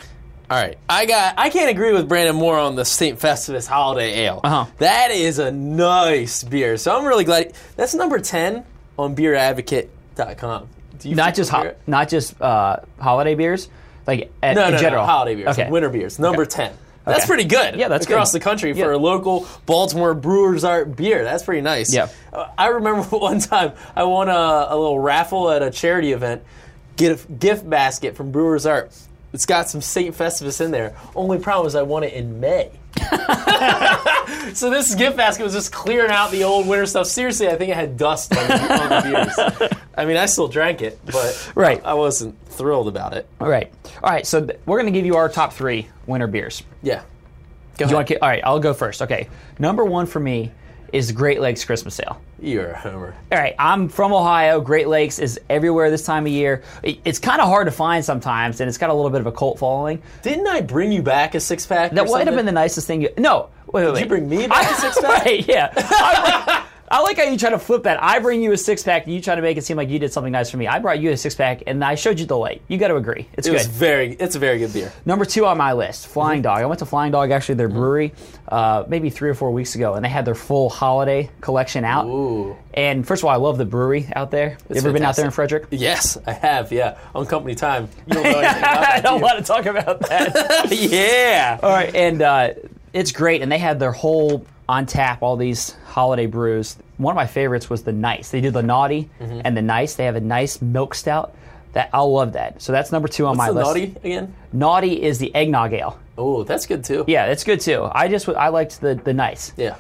All 0.51 0.59
right, 0.59 0.77
I 0.89 1.07
got. 1.07 1.35
I 1.39 1.49
can't 1.49 1.71
agree 1.71 1.93
with 1.93 2.09
Brandon 2.09 2.37
more 2.37 2.59
on 2.59 2.75
the 2.77 2.85
St. 2.85 3.19
Festivus 3.19 3.67
Holiday 3.67 4.27
Ale. 4.27 4.41
Uh-huh. 4.45 4.67
That 4.79 5.11
is 5.11 5.39
a 5.39 5.51
nice 5.51 6.45
beer. 6.45 6.77
So 6.77 6.95
I'm 6.97 7.07
really 7.07 7.25
glad. 7.25 7.55
That's 7.77 7.95
number 7.95 8.19
ten 8.19 8.65
on 8.99 9.17
BeerAdvocate.com. 9.17 10.69
Do 10.99 11.09
you 11.09 11.15
Not 11.15 11.35
just 11.35 11.51
ho- 11.51 11.75
not 11.87 12.09
just 12.09 12.41
uh, 12.41 12.77
holiday 13.01 13.35
beers, 13.35 13.69
like 14.07 14.31
at, 14.43 14.55
no, 14.55 14.67
in 14.67 14.73
no, 14.75 14.79
general. 14.79 15.03
no, 15.07 15.11
holiday 15.11 15.35
beers, 15.37 15.59
Okay. 15.59 15.71
winter 15.71 15.89
beers. 15.89 16.19
Number 16.19 16.45
ten. 16.45 16.73
That's 17.05 17.27
pretty 17.27 17.45
good. 17.45 17.77
Yeah, 17.77 17.89
that's 17.89 18.07
across 18.07 18.33
good. 18.33 18.41
the 18.41 18.45
country 18.45 18.73
Yeah. 18.73 18.85
for 18.85 18.93
a 18.93 18.99
local 18.99 19.47
Baltimore 19.67 20.15
Brewers 20.15 20.65
Art 20.65 20.95
beer. 20.97 21.25
That's 21.25 21.43
pretty 21.45 21.61
nice. 21.63 21.93
Yeah. 21.93 22.09
Uh, 22.33 22.47
I 22.57 22.69
remember 22.69 23.03
one 23.17 23.41
time 23.41 23.73
I 23.97 24.05
won 24.05 24.29
a, 24.29 24.33
a 24.71 24.77
little 24.77 24.99
raffle 25.01 25.51
at 25.51 25.63
a 25.63 25.71
charity 25.71 26.13
event. 26.13 26.43
Get 26.97 27.25
a 27.25 27.33
gift 27.33 27.69
basket 27.69 28.17
from 28.17 28.31
Brewers 28.31 28.67
Art. 28.67 28.93
It's 29.33 29.47
got 29.47 29.69
some 29.69 29.81
St. 29.81 30.15
Festivus 30.15 30.61
in 30.61 30.71
there. 30.71 30.95
Only 31.17 31.39
problem 31.39 31.67
is 31.67 31.75
I 31.75 31.83
won 31.83 32.05
it 32.05 32.13
in 32.13 32.39
May. 32.41 32.71
so 34.55 34.69
this 34.71 34.95
gift 34.95 35.17
basket 35.17 35.43
was 35.45 35.53
just 35.53 35.73
clearing 35.73 36.11
out 36.11 36.31
the 36.31 36.45
old 36.45 36.67
winter 36.69 36.87
stuff. 36.87 37.07
Seriously, 37.07 37.49
I 37.49 37.57
think 37.57 37.71
it 37.71 37.77
had 37.77 37.97
dust 37.97 38.37
on 38.37 38.47
the, 38.47 38.55
on 38.83 38.89
the 38.91 39.11
beers. 39.59 39.79
I 39.97 40.05
mean, 40.05 40.17
I 40.17 40.27
still 40.27 40.49
drank 40.49 40.83
it, 40.83 40.99
but 41.07 41.53
Right. 41.55 41.81
I 41.85 41.95
wasn't 41.95 42.37
thrilled 42.49 42.89
about 42.89 43.15
it. 43.15 43.27
All 43.41 43.49
right. 43.49 43.73
All 44.03 44.11
right. 44.11 44.27
So 44.27 44.45
th- 44.45 44.59
we're 44.67 44.81
going 44.81 44.93
to 44.93 44.97
give 44.99 45.07
you 45.07 45.17
our 45.17 45.29
top 45.29 45.53
three 45.53 45.89
winter 46.07 46.27
beers. 46.27 46.63
Yeah. 46.83 47.03
Go 47.79 47.85
you 47.85 47.85
ahead. 47.87 47.95
want 47.95 48.09
to? 48.09 48.23
All 48.23 48.29
right. 48.29 48.43
I'll 48.45 48.61
go 48.61 48.75
first. 48.75 49.01
Okay. 49.03 49.29
Number 49.59 49.85
one 49.85 50.07
for 50.07 50.21
me 50.21 50.51
is 50.93 51.11
Great 51.11 51.41
Lakes 51.41 51.65
Christmas 51.65 51.99
Ale. 52.01 52.21
You're 52.41 52.71
a 52.71 52.79
homer. 52.79 53.15
All 53.31 53.39
right, 53.39 53.55
I'm 53.59 53.89
from 53.89 54.13
Ohio. 54.13 54.61
Great 54.61 54.89
Lakes 54.89 55.19
is 55.19 55.41
everywhere 55.49 55.91
this 55.91 56.05
time 56.05 56.27
of 56.27 56.33
year. 56.33 56.63
It's 56.83 57.19
kind 57.19 57.41
of 57.41 57.49
hard 57.49 57.67
to 57.67 57.71
find 57.73 58.05
sometimes, 58.05 58.61
and 58.61 58.69
it's 58.69 58.79
got 58.79 58.91
a 58.91 58.95
little 58.95 59.11
bit 59.11 59.21
of 59.21 59.27
a 59.27 59.33
cult 59.33 59.59
following. 59.59 60.03
Didn't 60.23 60.47
I 60.47 60.61
bring 60.61 60.93
you 60.93 61.03
back 61.03 61.35
a 61.35 61.41
six 61.41 61.65
pack? 61.67 61.93
That 61.93 62.07
would 62.07 62.27
have 62.27 62.37
been 62.37 62.47
the 62.47 62.53
nicest 62.53 62.87
thing. 62.87 63.03
You, 63.03 63.11
no, 63.17 63.49
wait, 63.67 63.85
wait, 63.85 63.93
wait. 63.95 64.01
you 64.03 64.07
bring 64.07 64.29
me 64.29 64.47
back 64.47 64.71
a 64.71 64.75
six-pack? 64.81 65.25
Right, 65.25 65.49
yeah. 65.49 66.59
I, 66.93 67.01
like 67.03 67.17
how 67.17 67.25
you 67.25 67.39
try 67.39 67.51
to 67.51 67.59
flip 67.59 67.83
that. 67.85 68.03
I 68.03 68.19
bring 68.19 68.43
you 68.43 68.53
a 68.53 68.57
six 68.57 68.83
pack, 68.83 69.07
and 69.07 69.15
you 69.15 69.21
try 69.21 69.35
to 69.35 69.43
make 69.43 69.57
it 69.57 69.63
seem 69.65 69.77
like 69.77 69.89
you 69.89 69.99
did 69.99 70.13
something 70.13 70.31
nice 70.33 70.51
for 70.51 70.57
me. 70.59 70.67
I 70.69 70.79
brought 70.79 71.01
you 71.01 71.11
a 71.11 71.17
six 71.17 71.35
pack, 71.35 71.63
and 71.67 71.83
I 71.85 71.95
showed 71.95 72.21
you 72.21 72.27
the 72.27 72.37
light. 72.37 72.63
You 72.69 72.79
got 72.79 72.89
to 72.89 72.97
agree. 72.97 73.27
It's 73.33 73.49
It 73.49 73.53
good. 73.53 73.67
very. 73.67 74.13
It's 74.15 74.37
a 74.37 74.39
very 74.39 74.59
good 74.59 74.73
beer. 74.73 74.93
Number 75.07 75.25
two 75.25 75.47
on 75.47 75.57
my 75.59 75.73
list, 75.73 76.07
Flying 76.09 76.39
Mm-hmm. 76.41 76.43
Dog. 76.43 76.63
I 76.63 76.67
went 76.67 76.79
to 76.81 76.87
Flying 76.87 77.13
Dog, 77.13 77.31
actually, 77.31 77.55
their 77.57 77.69
brewery, 77.69 78.13
uh, 78.49 78.85
maybe 78.89 79.11
three 79.11 79.31
or 79.31 79.35
four 79.35 79.51
weeks 79.51 79.75
ago, 79.75 79.95
and 79.95 80.05
they 80.05 80.09
had 80.11 80.25
their 80.25 80.35
full 80.35 80.69
holiday 80.69 81.31
collection 81.41 81.85
out. 81.85 82.07
Ooh. 82.07 82.57
And 82.75 83.07
first 83.07 83.23
of 83.23 83.27
all, 83.27 83.31
I 83.33 83.37
love 83.37 83.59
the 83.59 83.65
brewery 83.65 84.09
out 84.15 84.31
there. 84.31 84.57
you 84.71 84.77
ever 84.77 84.93
been 84.93 85.03
out 85.03 85.17
there 85.17 85.25
in. 85.27 85.31
Frederick? 85.31 85.67
Yes, 85.71 86.19
I 86.27 86.33
have. 86.33 86.73
Yeah, 86.73 86.99
on 87.15 87.27
company 87.27 87.55
time. 87.55 87.89
You 88.07 88.15
don't 88.15 88.23
know 88.25 88.39
I 88.39 89.01
don't 89.03 89.19
do 89.19 89.23
want 89.25 89.39
to 89.39 89.45
talk 89.45 89.67
about 89.67 90.01
that. 90.01 90.69
yeah. 90.73 91.59
all 91.63 91.71
right, 91.71 91.95
and 91.95 92.21
uh, 92.23 92.51
it's 92.93 93.13
great, 93.13 93.41
and 93.43 93.51
they 93.51 93.59
had 93.59 93.79
their 93.81 93.93
whole 93.93 94.45
on 94.69 94.87
tap, 94.87 95.23
all 95.23 95.37
these 95.37 95.77
holiday 95.87 96.27
brews. 96.27 96.77
One 96.97 97.13
of 97.13 97.17
my 97.17 97.27
favorites 97.27 97.69
was 97.69 97.83
the 97.83 97.93
Nice. 97.93 98.31
They 98.31 98.41
do 98.41 98.51
the 98.51 98.63
Naughty 98.63 99.11
Mm-hmm. 99.21 99.41
and 99.45 99.57
the 99.57 99.63
Nice. 99.63 99.95
They 99.95 100.05
have 100.05 100.17
a 100.17 100.21
nice 100.21 100.63
milk 100.63 100.95
stout. 100.95 101.35
That 101.73 101.89
I 101.95 102.01
love 102.03 102.35
that. 102.35 102.61
So 102.61 102.71
that's 102.71 102.93
number 102.93 103.09
two 103.09 103.25
on 103.27 103.37
my 103.39 103.47
the 103.49 103.55
list. 103.55 103.67
naughty 103.67 103.83
again? 104.05 104.35
Naughty 104.53 105.03
is 105.03 105.19
the 105.19 105.35
eggnog 105.35 105.73
ale. 105.73 105.99
Oh, 106.19 106.45
that's 106.45 106.67
good 106.67 106.85
too. 106.85 107.05
Yeah, 107.09 107.27
that's 107.27 107.45
good 107.45 107.61
too. 107.61 107.89
I 107.91 108.09
just 108.09 108.29
I 108.29 108.49
liked 108.49 108.81
the 108.83 108.95
the 108.95 109.15
Nice. 109.15 109.53
Yeah. 109.57 109.77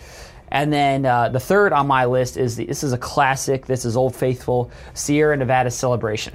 And 0.48 0.72
then 0.72 1.04
uh, 1.06 1.28
the 1.28 1.40
third 1.40 1.72
on 1.74 1.86
my 1.86 2.06
list 2.06 2.36
is 2.38 2.56
the, 2.56 2.64
this 2.64 2.82
is 2.82 2.92
a 2.94 2.98
classic. 2.98 3.66
This 3.66 3.84
is 3.84 3.94
Old 3.96 4.16
Faithful 4.16 4.70
Sierra 4.94 5.36
Nevada 5.36 5.70
Celebration. 5.70 6.32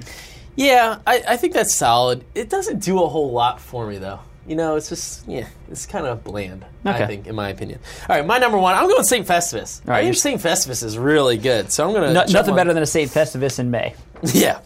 Yeah, 0.56 0.98
I, 1.06 1.22
I 1.28 1.36
think 1.36 1.52
that's 1.54 1.74
solid. 1.74 2.24
It 2.36 2.48
doesn't 2.50 2.78
do 2.80 3.02
a 3.02 3.08
whole 3.08 3.30
lot 3.32 3.60
for 3.60 3.86
me 3.86 3.98
though. 3.98 4.20
You 4.48 4.56
know, 4.56 4.76
it's 4.76 4.88
just 4.88 5.28
yeah, 5.28 5.46
it's 5.70 5.84
kind 5.86 6.06
of 6.06 6.24
bland. 6.24 6.64
I 6.84 7.06
think, 7.06 7.26
in 7.26 7.34
my 7.34 7.50
opinion. 7.50 7.80
All 8.08 8.16
right, 8.16 8.24
my 8.26 8.38
number 8.38 8.56
one. 8.56 8.74
I'm 8.74 8.88
going 8.88 9.04
St. 9.04 9.26
Festivus. 9.26 9.86
right, 9.86 9.98
I 9.98 10.02
think 10.04 10.16
St. 10.16 10.40
Festivus 10.40 10.82
is 10.82 10.96
really 10.96 11.36
good. 11.36 11.70
So 11.70 11.86
I'm 11.86 11.92
gonna 11.92 12.14
No, 12.14 12.24
nothing 12.24 12.52
on- 12.52 12.56
better 12.56 12.72
than 12.72 12.82
a 12.82 12.86
St. 12.86 13.10
Festivus 13.10 13.58
in 13.58 13.70
May. 13.70 13.94
Yeah. 14.34 14.58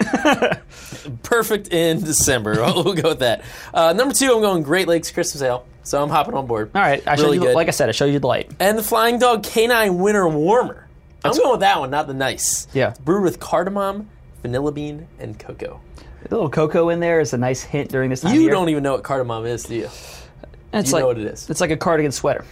Perfect 1.23 1.69
in 1.69 2.01
December. 2.03 2.55
we'll 2.59 2.95
go 2.95 3.11
with 3.11 3.19
that. 3.19 3.43
Uh, 3.75 3.93
number 3.93 4.15
two, 4.15 4.33
I'm 4.33 4.41
going 4.41 4.63
Great 4.63 4.89
Lakes 4.89 5.11
Christmas 5.11 5.43
Ale. 5.43 5.67
So 5.83 6.03
I'm 6.03 6.09
hopping 6.11 6.35
on 6.35 6.47
board. 6.47 6.71
All 6.75 6.81
right, 6.81 7.07
I 7.07 7.17
showed 7.17 7.25
really 7.25 7.39
you, 7.49 7.55
like 7.55 7.69
I 7.69 7.73
said, 7.73 7.89
I 7.89 7.93
showed 7.93 8.07
you 8.07 8.19
the 8.21 8.27
light. 8.27 8.51
and 8.61 8.79
the 8.79 8.83
Flying 8.85 9.19
Dog 9.19 9.43
Canine 9.43 9.99
Winter 9.99 10.29
Warmer. 10.29 10.87
I'm 11.25 11.33
going 11.37 11.51
with 11.51 11.61
that 11.61 11.81
one, 11.81 11.91
not 11.91 12.07
the 12.07 12.15
nice. 12.15 12.67
Yeah. 12.73 12.91
It's 12.91 12.99
brewed 13.01 13.25
with 13.25 13.41
cardamom, 13.41 14.09
vanilla 14.43 14.71
bean, 14.73 15.07
and 15.19 15.39
cocoa. 15.39 15.81
A 16.25 16.29
little 16.35 16.51
cocoa 16.51 16.89
in 16.91 17.01
there 17.01 17.21
is 17.21 17.33
a 17.33 17.39
nice 17.39 17.63
hint 17.63 17.91
during 17.91 18.11
this 18.11 18.21
time. 18.21 18.35
You 18.35 18.49
don't 18.51 18.69
even 18.69 18.83
know 18.83 18.93
what 18.93 19.03
cardamom 19.05 19.45
is, 19.47 19.65
do 19.65 19.75
you? 19.75 19.89
It's 20.73 20.89
you 20.89 20.95
like, 20.95 21.03
know 21.03 21.07
what 21.09 21.19
it 21.19 21.27
is. 21.27 21.51
It's 21.51 21.61
like 21.61 21.71
a 21.71 21.77
cardigan 21.77 22.13
sweater. 22.13 22.45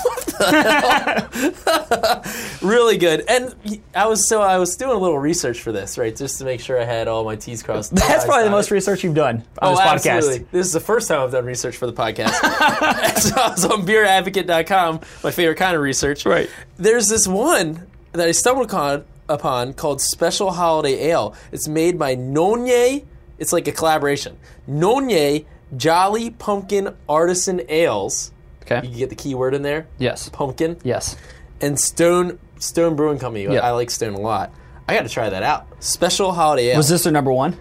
Really 2.61 2.97
good. 2.97 3.25
And 3.27 3.53
I 3.93 4.07
was 4.07 4.27
so 4.27 4.41
I 4.41 4.57
was 4.57 4.77
doing 4.77 4.95
a 4.95 4.97
little 4.97 5.19
research 5.19 5.59
for 5.59 5.71
this, 5.73 5.97
right, 5.97 6.15
just 6.15 6.37
to 6.37 6.45
make 6.45 6.61
sure 6.61 6.79
I 6.79 6.85
had 6.85 7.09
all 7.09 7.25
my 7.25 7.35
T's 7.35 7.61
crossed. 7.61 7.93
That's 7.95 8.23
probably 8.23 8.45
the 8.45 8.51
most 8.51 8.71
research 8.71 9.03
you've 9.03 9.13
done 9.15 9.43
on 9.61 9.73
Oh, 9.73 9.75
this 9.75 9.79
podcast. 9.81 10.15
absolutely. 10.15 10.47
This 10.51 10.67
is 10.67 10.73
the 10.73 10.79
first 10.79 11.09
time 11.09 11.19
I've 11.21 11.31
done 11.31 11.45
research 11.45 11.75
for 11.75 11.85
the 11.87 11.93
podcast. 11.93 12.29
so 13.19 13.35
I 13.35 13.49
was 13.49 13.65
on 13.65 13.85
beeradvocate.com, 13.85 15.01
my 15.23 15.31
favorite 15.31 15.55
kind 15.57 15.75
of 15.75 15.81
research. 15.81 16.25
Right. 16.25 16.49
There's 16.77 17.07
this 17.09 17.27
one 17.27 17.85
that 18.13 18.27
I 18.27 18.31
stumbled 18.31 18.69
upon, 18.69 19.03
upon 19.29 19.73
called 19.73 20.01
Special 20.01 20.51
Holiday 20.51 21.09
Ale. 21.09 21.35
It's 21.51 21.67
made 21.67 21.97
by 21.99 22.15
Nøgne. 22.15 23.05
It's 23.39 23.53
like 23.53 23.67
a 23.67 23.71
collaboration. 23.71 24.37
Nøgne 24.69 25.45
Jolly 25.75 26.29
Pumpkin 26.31 26.95
Artisan 27.09 27.61
Ales. 27.69 28.31
You 28.61 28.65
Okay. 28.77 28.87
can 28.87 28.97
get 28.97 29.09
the 29.09 29.15
keyword 29.15 29.53
in 29.55 29.61
there. 29.61 29.87
Yes. 29.97 30.29
Pumpkin. 30.29 30.77
Yes. 30.83 31.15
And 31.61 31.79
Stone 31.79 32.39
Stone 32.59 32.95
Brewing 32.95 33.19
Company. 33.19 33.43
Yeah. 33.53 33.59
I 33.59 33.71
like 33.71 33.89
Stone 33.91 34.13
a 34.13 34.19
lot. 34.19 34.51
I 34.87 34.93
got 34.95 35.03
to 35.03 35.09
try 35.09 35.29
that 35.29 35.43
out. 35.43 35.65
Special 35.79 36.31
Holiday 36.31 36.69
Ale. 36.69 36.77
Was 36.77 36.87
this 36.89 37.03
their 37.03 37.11
number 37.11 37.31
one? 37.31 37.57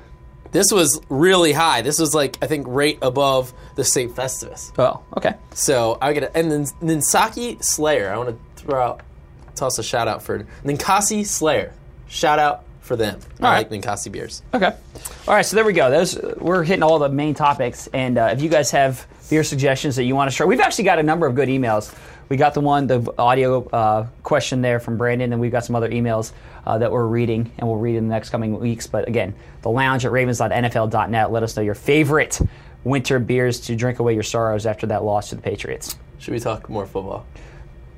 This 0.53 0.71
was 0.71 1.01
really 1.09 1.53
high. 1.53 1.81
This 1.83 1.99
was 1.99 2.15
like 2.15 2.37
I 2.43 2.47
think 2.47 2.67
right 2.69 2.99
above 3.03 3.53
the 3.75 3.85
St. 3.85 4.15
Festivus. 4.15 4.71
Oh, 4.79 5.01
okay. 5.17 5.35
So 5.55 5.99
I 6.01 6.13
get 6.13 6.31
and 6.37 6.53
then 6.53 6.65
Ninkasi 6.83 7.63
Slayer. 7.65 8.13
I 8.13 8.17
want 8.19 8.29
to 8.31 8.63
throw 8.63 8.81
out 8.81 9.01
toss 9.55 9.79
a 9.79 9.83
shout 9.83 10.09
out 10.09 10.23
for 10.23 10.47
Ninkasi 10.65 11.27
Slayer. 11.27 11.73
Shout 12.09 12.39
out 12.39 12.65
for 12.81 12.97
them. 12.97 13.19
I 13.41 13.47
All 13.47 13.53
like 13.53 13.71
right. 13.71 13.81
Ninkasi 13.83 14.11
beers. 14.11 14.43
Okay. 14.53 14.75
All 15.29 15.35
right, 15.35 15.47
so 15.47 15.57
there 15.57 15.65
we 15.65 15.73
go. 15.73 15.91
Those 15.91 16.19
we're 16.39 16.65
hitting 16.65 16.83
all 16.83 16.99
the 16.99 17.09
main 17.09 17.35
topics, 17.35 17.87
and 17.93 18.19
uh, 18.19 18.31
if 18.33 18.43
you 18.43 18.49
guys 18.49 18.71
have 18.73 19.07
beer 19.31 19.45
suggestions 19.45 19.97
that 19.97 20.05
you 20.05 20.15
want 20.15 20.31
to 20.31 20.37
share, 20.37 20.47
we've 20.47 20.61
actually 20.61 20.85
got 20.85 20.99
a 20.99 21.03
number 21.03 21.27
of 21.27 21.35
good 21.35 21.49
emails. 21.49 21.95
We 22.29 22.37
got 22.37 22.55
the 22.55 22.61
one, 22.61 22.87
the 22.87 23.13
audio 23.19 23.69
uh, 23.69 24.07
question 24.23 24.63
there 24.63 24.81
from 24.81 24.97
Brandon, 24.97 25.33
and 25.33 25.41
we've 25.41 25.53
got 25.53 25.65
some 25.65 25.77
other 25.77 25.91
emails 25.91 26.33
uh, 26.67 26.79
that 26.79 26.91
we're 26.91 27.07
reading, 27.07 27.51
and 27.59 27.69
we'll 27.69 27.79
read 27.79 27.97
in 27.97 28.09
the 28.09 28.15
next 28.15 28.31
coming 28.31 28.59
weeks. 28.59 28.87
But 28.87 29.07
again, 29.07 29.35
the 29.63 29.71
lounge 29.71 30.05
at 30.05 30.13
ravens.nfl.net. 30.13 31.31
Let 31.31 31.43
us 31.43 31.57
know 31.57 31.63
your 31.63 31.75
favorite 31.75 32.41
winter 32.85 33.19
beers 33.19 33.61
to 33.61 33.77
drink 33.77 33.99
away 34.01 34.15
your 34.15 34.23
sorrows 34.23 34.67
after 34.67 34.87
that 34.89 35.05
loss 35.05 35.29
to 35.29 35.37
the 35.37 35.43
Patriots. 35.43 35.97
Should 36.19 36.33
we 36.35 36.41
talk 36.41 36.69
more 36.69 36.87
football? 36.87 37.27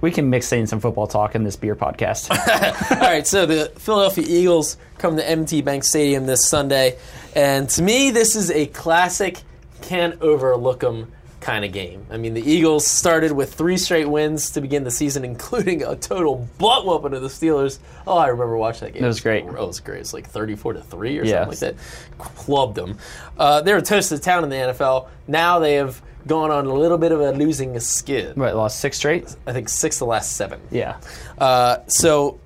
We 0.05 0.11
can 0.11 0.29
mix 0.29 0.53
in 0.53 0.67
some 0.67 0.81
football 0.81 1.07
talk 1.07 1.35
in 1.35 1.45
this 1.45 1.57
beer 1.57 1.75
podcast. 1.75 2.29
All 2.91 2.99
right, 2.99 3.27
so 3.27 3.47
the 3.47 3.73
Philadelphia 3.79 4.27
Eagles 4.29 4.77
come 4.99 5.17
to 5.17 5.27
M&T 5.27 5.63
Bank 5.63 5.83
Stadium 5.83 6.27
this 6.27 6.47
Sunday, 6.47 6.99
and 7.35 7.71
to 7.71 7.81
me, 7.81 8.11
this 8.11 8.37
is 8.37 8.51
a 8.51 8.67
classic 8.67 9.41
can't 9.81 10.21
overlook 10.21 10.81
them 10.81 11.11
kind 11.45 11.65
of 11.65 11.73
game. 11.73 12.07
I 12.11 12.17
mean, 12.17 12.33
the 12.35 12.41
Eagles 12.43 12.87
started 12.87 13.31
with 13.31 13.53
three 13.55 13.77
straight 13.77 14.07
wins 14.09 14.51
to 14.53 14.61
begin 14.63 14.83
the 14.83 14.91
season, 14.91 15.25
including 15.33 15.83
a 15.85 15.95
total 15.95 16.49
butt 16.59 16.87
whooping 16.87 17.13
of 17.15 17.21
the 17.23 17.29
Steelers. 17.29 17.79
Oh, 18.07 18.17
I 18.17 18.29
remember 18.29 18.57
watching 18.57 18.87
that 18.89 18.95
game. 18.95 19.05
It 19.05 19.07
was 19.07 19.21
great. 19.21 19.45
It 19.45 19.53
was 19.53 19.79
great. 19.81 20.01
It's 20.01 20.15
like 20.15 20.27
thirty-four 20.29 20.73
to 20.73 20.81
three 20.81 21.19
or 21.19 21.25
Yeah. 21.25 21.45
something 21.45 21.51
like 21.51 21.59
that. 21.61 21.75
Clubbed 22.19 22.75
them. 22.77 22.99
Uh, 23.39 23.61
they 23.61 23.73
were 23.75 23.81
toast 23.83 24.11
of 24.11 24.19
the 24.21 24.25
town 24.25 24.43
in 24.45 24.51
the 24.51 24.57
NFL. 24.57 25.09
Now 25.29 25.59
they 25.59 25.75
have 25.75 26.01
gone 26.27 26.51
on 26.51 26.65
a 26.67 26.73
little 26.73 26.97
bit 26.99 27.13
of 27.13 27.21
a 27.21 27.33
losing 27.33 27.79
skid. 27.81 28.37
Right, 28.39 28.55
lost 28.57 28.81
six 28.81 28.97
straight. 28.97 29.37
I 29.47 29.53
think 29.53 29.69
six 29.69 29.97
of 29.97 30.01
the 30.01 30.07
last 30.07 30.33
seven. 30.37 30.59
Yeah. 30.71 30.97
Uh, 31.37 31.79
so, 31.87 32.41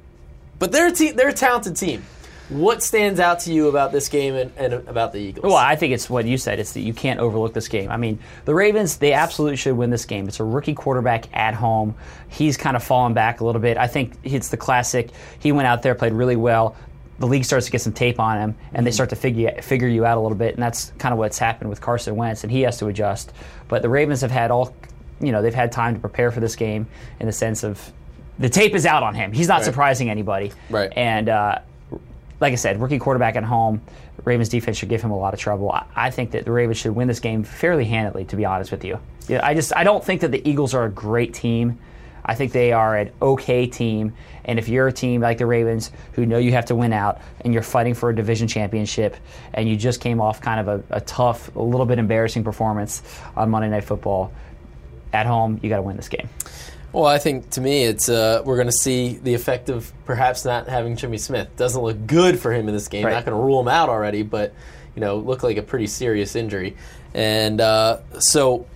but 0.59 0.73
they're 0.73 0.89
a 0.89 0.93
te- 0.93 1.13
they're 1.13 1.29
a 1.29 1.33
talented 1.33 1.77
team. 1.77 2.05
What 2.49 2.83
stands 2.83 3.21
out 3.21 3.41
to 3.41 3.53
you 3.53 3.69
about 3.69 3.93
this 3.93 4.09
game 4.09 4.35
and, 4.35 4.53
and 4.57 4.73
about 4.89 5.13
the 5.13 5.19
Eagles? 5.19 5.45
Well, 5.45 5.57
I 5.57 5.77
think 5.77 5.93
it's 5.93 6.09
what 6.09 6.25
you 6.25 6.39
said. 6.39 6.59
It's 6.59 6.73
that 6.73 6.81
you 6.81 6.95
can't 6.95 7.21
overlook 7.21 7.53
this 7.53 7.69
game. 7.69 7.91
I 7.91 7.97
mean, 7.99 8.19
the 8.47 8.55
Ravens, 8.55 8.97
they 8.97 9.13
absolutely 9.13 9.57
should 9.57 9.77
win 9.77 9.91
this 9.91 10.07
game. 10.07 10.29
It's 10.29 10.41
a 10.41 10.45
rookie 10.45 10.75
quarterback 10.75 11.27
at 11.37 11.53
home. 11.55 11.95
He's 12.29 12.57
kind 12.57 12.75
of 12.77 12.83
fallen 12.83 13.13
back 13.13 13.41
a 13.41 13.45
little 13.45 13.61
bit. 13.61 13.77
I 13.77 13.87
think 13.87 14.15
it's 14.25 14.49
the 14.49 14.57
classic. 14.57 15.11
He 15.41 15.53
went 15.53 15.67
out 15.67 15.83
there, 15.83 15.95
played 15.95 16.15
really 16.15 16.37
well. 16.37 16.75
The 17.19 17.27
league 17.27 17.45
starts 17.45 17.67
to 17.67 17.73
get 17.73 17.81
some 17.81 17.93
tape 17.93 18.21
on 18.21 18.39
him, 18.39 18.55
and 18.73 18.87
they 18.87 18.93
start 18.93 19.11
to 19.11 19.17
figure 19.17 19.61
figure 19.61 19.89
you 19.89 20.07
out 20.07 20.17
a 20.17 20.21
little 20.21 20.39
bit. 20.39 20.55
And 20.55 20.63
that's 20.63 20.93
kind 20.99 21.13
of 21.13 21.19
what's 21.19 21.37
happened 21.39 21.69
with 21.69 21.81
Carson 21.81 22.15
Wentz, 22.17 22.45
and 22.45 22.51
he 22.51 22.63
has 22.63 22.79
to 22.79 22.87
adjust. 22.87 23.33
But 23.67 23.83
the 23.83 23.89
Ravens 23.89 24.21
have 24.21 24.31
had 24.31 24.51
all, 24.53 24.75
you 25.21 25.33
know, 25.33 25.43
they've 25.43 25.53
had 25.53 25.73
time 25.73 25.95
to 25.95 26.01
prepare 26.01 26.31
for 26.31 26.39
this 26.41 26.55
game 26.55 26.87
in 27.19 27.27
the 27.27 27.33
sense 27.33 27.65
of 27.65 27.93
the 28.39 28.49
tape 28.49 28.75
is 28.75 28.87
out 28.87 29.03
on 29.03 29.17
him. 29.17 29.33
He's 29.33 29.49
not 29.49 29.57
Right. 29.57 29.65
surprising 29.65 30.09
anybody. 30.11 30.53
Right. 30.71 30.93
And 30.97 31.29
uh, 31.29 31.59
like 32.41 32.53
I 32.53 32.57
said, 32.57 32.81
rookie 32.81 32.99
quarterback 32.99 33.37
at 33.37 33.45
home. 33.45 33.83
Ravens 34.25 34.49
defense 34.49 34.77
should 34.77 34.89
give 34.89 35.03
him 35.03 35.11
a 35.11 35.19
lot 35.19 35.35
of 35.35 35.41
trouble. 35.41 35.77
I, 35.95 36.11
think 36.11 36.33
that 36.33 36.45
the 36.45 36.53
Ravens 36.53 36.79
should 36.79 36.95
win 36.95 37.09
this 37.09 37.21
game 37.21 37.43
fairly 37.45 37.85
handily. 37.85 38.25
To 38.27 38.37
be 38.37 38.45
honest 38.45 38.71
with 38.71 38.85
you, 38.85 38.99
yeah, 39.29 39.45
I 39.45 39.55
just 39.55 39.75
I 39.77 39.85
don't 39.85 40.05
think 40.05 40.21
that 40.21 40.31
the 40.31 40.49
Eagles 40.49 40.75
are 40.75 40.85
a 40.85 40.91
great 40.91 41.35
team. 41.35 41.79
I 42.25 42.35
think 42.35 42.53
they 42.53 42.73
are 42.73 42.97
an 42.97 43.11
okay 43.23 43.67
team. 43.67 44.13
And 44.45 44.59
if 44.59 44.69
you're 44.69 44.87
a 44.87 44.93
team 44.93 45.23
like 45.23 45.39
the 45.39 45.47
Ravens 45.47 45.91
who 46.13 46.27
know 46.27 46.37
you 46.37 46.53
have 46.53 46.67
to 46.67 46.75
win 46.75 46.93
out 46.93 47.21
and 47.41 47.55
you're 47.55 47.63
fighting 47.63 47.95
for 47.95 48.11
a 48.11 48.15
division 48.15 48.47
championship 48.47 49.17
and 49.55 49.67
you 49.67 49.77
just 49.77 50.01
came 50.03 50.21
off 50.21 50.41
kind 50.41 50.61
of 50.61 50.69
a, 50.69 50.97
a 50.97 51.01
tough, 51.01 51.55
a 51.57 51.63
little 51.63 51.87
bit 51.87 51.99
embarrassing 51.99 52.45
performance 52.45 53.03
on 53.35 53.49
Monday 53.49 53.71
Night 53.71 53.85
Football 53.85 54.31
at 55.15 55.27
home, 55.27 55.59
you 55.63 55.71
got 55.71 55.77
to 55.77 55.83
win 55.83 55.97
this 55.97 56.09
game. 56.09 56.29
Well, 56.93 57.05
I 57.05 57.19
think 57.19 57.51
to 57.51 57.61
me, 57.61 57.85
it's 57.85 58.09
uh, 58.09 58.43
we're 58.45 58.57
going 58.57 58.69
to 58.69 58.73
see 58.73 59.19
the 59.23 59.35
effect 59.35 59.69
of 59.69 59.93
perhaps 60.05 60.45
not 60.45 60.69
having 60.69 60.97
Jimmy 60.97 61.19
Smith. 61.19 61.49
Doesn't 61.57 61.83
look 61.83 62.07
good 62.07 62.39
for 62.39 62.53
him 62.53 62.69
in 62.69 62.75
this 62.75 62.89
game. 62.89 63.05
Right. 63.05 63.13
Not 63.13 63.25
going 63.27 63.37
to 63.37 63.43
rule 63.43 63.61
him 63.61 63.69
out 63.69 63.89
already, 63.89 64.23
but 64.23 64.55
you 64.95 65.01
know, 65.01 65.19
looked 65.19 65.43
like 65.43 65.59
a 65.59 65.63
pretty 65.63 65.87
serious 65.87 66.35
injury. 66.35 66.77
And 67.15 67.61
uh, 67.61 68.01
so, 68.19 68.67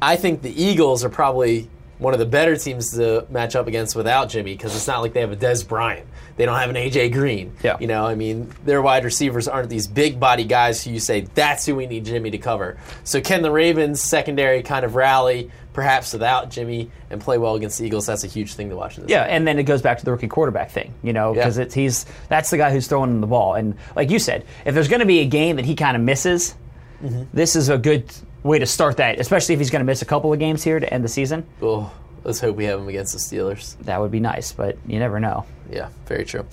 I 0.00 0.16
think 0.16 0.42
the 0.42 0.62
Eagles 0.62 1.04
are 1.04 1.08
probably 1.08 1.68
one 1.98 2.12
of 2.12 2.20
the 2.20 2.26
better 2.26 2.56
teams 2.56 2.92
to 2.92 3.26
match 3.28 3.56
up 3.56 3.66
against 3.66 3.96
without 3.96 4.28
Jimmy 4.28 4.54
because 4.54 4.74
it's 4.74 4.86
not 4.86 5.00
like 5.00 5.12
they 5.12 5.20
have 5.20 5.32
a 5.32 5.36
Dez 5.36 5.66
Bryant. 5.66 6.06
They 6.36 6.46
don't 6.46 6.56
have 6.56 6.70
an 6.70 6.76
AJ 6.76 7.12
Green. 7.12 7.56
Yeah. 7.64 7.76
You 7.80 7.88
know, 7.88 8.06
I 8.06 8.14
mean, 8.14 8.52
their 8.64 8.80
wide 8.80 9.04
receivers 9.04 9.48
aren't 9.48 9.68
these 9.68 9.88
big 9.88 10.20
body 10.20 10.44
guys 10.44 10.84
who 10.84 10.92
you 10.92 11.00
say 11.00 11.22
that's 11.34 11.66
who 11.66 11.74
we 11.74 11.86
need 11.86 12.04
Jimmy 12.04 12.30
to 12.30 12.38
cover. 12.38 12.78
So 13.02 13.20
can 13.20 13.42
the 13.42 13.50
Ravens 13.50 14.00
secondary 14.00 14.62
kind 14.62 14.84
of 14.84 14.94
rally 14.94 15.50
perhaps 15.78 16.12
without 16.12 16.50
Jimmy 16.50 16.90
and 17.08 17.20
play 17.20 17.38
well 17.38 17.54
against 17.54 17.78
the 17.78 17.86
Eagles? 17.86 18.04
That's 18.04 18.24
a 18.24 18.26
huge 18.26 18.54
thing 18.54 18.68
to 18.70 18.74
watch 18.74 18.96
in 18.98 19.04
this. 19.04 19.12
Yeah, 19.12 19.22
and 19.22 19.46
then 19.46 19.60
it 19.60 19.62
goes 19.62 19.80
back 19.80 19.98
to 19.98 20.04
the 20.04 20.10
rookie 20.10 20.26
quarterback 20.26 20.72
thing, 20.72 20.92
you 21.04 21.12
know, 21.12 21.32
because 21.32 21.56
Yeah. 21.56 21.62
it's 21.62 21.74
he's 21.74 22.04
that's 22.28 22.50
the 22.50 22.56
guy 22.56 22.72
who's 22.72 22.88
throwing 22.88 23.10
him 23.10 23.20
the 23.20 23.28
ball, 23.28 23.54
and 23.54 23.76
like 23.94 24.10
you 24.10 24.18
said, 24.18 24.44
if 24.64 24.74
there's 24.74 24.88
going 24.88 24.98
to 24.98 25.06
be 25.06 25.20
a 25.20 25.24
game 25.26 25.54
that 25.54 25.64
he 25.64 25.76
kind 25.76 25.96
of 25.96 26.02
misses, 26.02 26.56
mm-hmm. 27.00 27.22
this 27.32 27.54
is 27.54 27.68
a 27.68 27.78
good 27.78 28.12
way 28.42 28.58
to 28.58 28.66
start 28.66 28.96
that, 28.96 29.20
especially 29.20 29.52
if 29.52 29.60
he's 29.60 29.70
going 29.70 29.80
to 29.80 29.86
miss 29.86 30.02
a 30.02 30.04
couple 30.04 30.32
of 30.32 30.40
games 30.40 30.64
here 30.64 30.80
to 30.80 30.92
end 30.92 31.04
the 31.04 31.08
season. 31.08 31.46
Oh, 31.62 31.92
let's 32.24 32.40
hope 32.40 32.56
we 32.56 32.64
have 32.64 32.80
him 32.80 32.88
against 32.88 33.12
the 33.12 33.20
Steelers. 33.20 33.78
That 33.82 34.00
would 34.00 34.10
be 34.10 34.18
nice, 34.20 34.50
but 34.50 34.78
you 34.84 34.98
never 34.98 35.20
know. 35.20 35.46
Yeah, 35.70 35.90
very 36.06 36.24
true. 36.24 36.44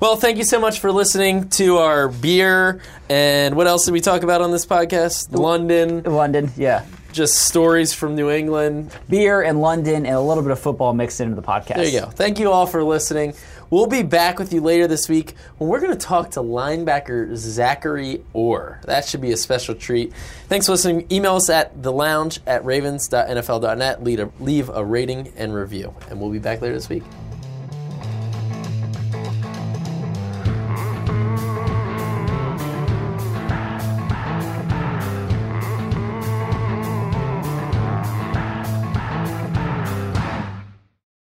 Well, 0.00 0.16
thank 0.16 0.38
you 0.38 0.44
so 0.44 0.58
much 0.58 0.80
for 0.80 0.90
listening 0.90 1.50
to 1.50 1.76
our 1.78 2.08
beer 2.08 2.80
and 3.08 3.54
what 3.54 3.66
else 3.66 3.84
did 3.84 3.92
we 3.92 4.00
talk 4.00 4.22
about 4.22 4.40
on 4.40 4.50
this 4.50 4.64
podcast? 4.66 5.30
London, 5.30 6.02
London, 6.04 6.50
yeah, 6.56 6.84
just 7.12 7.34
stories 7.34 7.92
from 7.92 8.14
New 8.14 8.30
England. 8.30 8.90
beer 9.08 9.42
and 9.42 9.60
London 9.60 10.06
and 10.06 10.14
a 10.14 10.20
little 10.20 10.42
bit 10.42 10.52
of 10.52 10.58
football 10.58 10.92
mixed 10.94 11.20
into 11.20 11.34
the 11.34 11.42
podcast. 11.42 11.76
There 11.76 11.86
you 11.86 12.00
go. 12.00 12.06
Thank 12.06 12.38
you 12.38 12.50
all 12.50 12.66
for 12.66 12.82
listening. 12.82 13.34
We'll 13.70 13.86
be 13.86 14.02
back 14.02 14.38
with 14.38 14.52
you 14.52 14.60
later 14.60 14.86
this 14.86 15.08
week 15.08 15.34
when 15.56 15.70
we're 15.70 15.80
going 15.80 15.92
to 15.92 15.98
talk 15.98 16.32
to 16.32 16.40
linebacker 16.40 17.34
Zachary 17.36 18.22
Orr. 18.34 18.80
That 18.84 19.06
should 19.06 19.22
be 19.22 19.32
a 19.32 19.36
special 19.36 19.74
treat. 19.74 20.12
Thanks 20.48 20.66
for 20.66 20.72
listening. 20.72 21.06
Email 21.10 21.36
us 21.36 21.48
at 21.48 21.82
the 21.82 21.90
lounge 21.90 22.40
at 22.46 22.64
ravens.nfl.net. 22.66 24.04
Leave 24.04 24.20
a, 24.20 24.30
leave 24.40 24.68
a 24.68 24.84
rating 24.84 25.32
and 25.36 25.54
review. 25.54 25.94
And 26.10 26.20
we'll 26.20 26.30
be 26.30 26.38
back 26.38 26.60
later 26.60 26.74
this 26.74 26.90
week. 26.90 27.02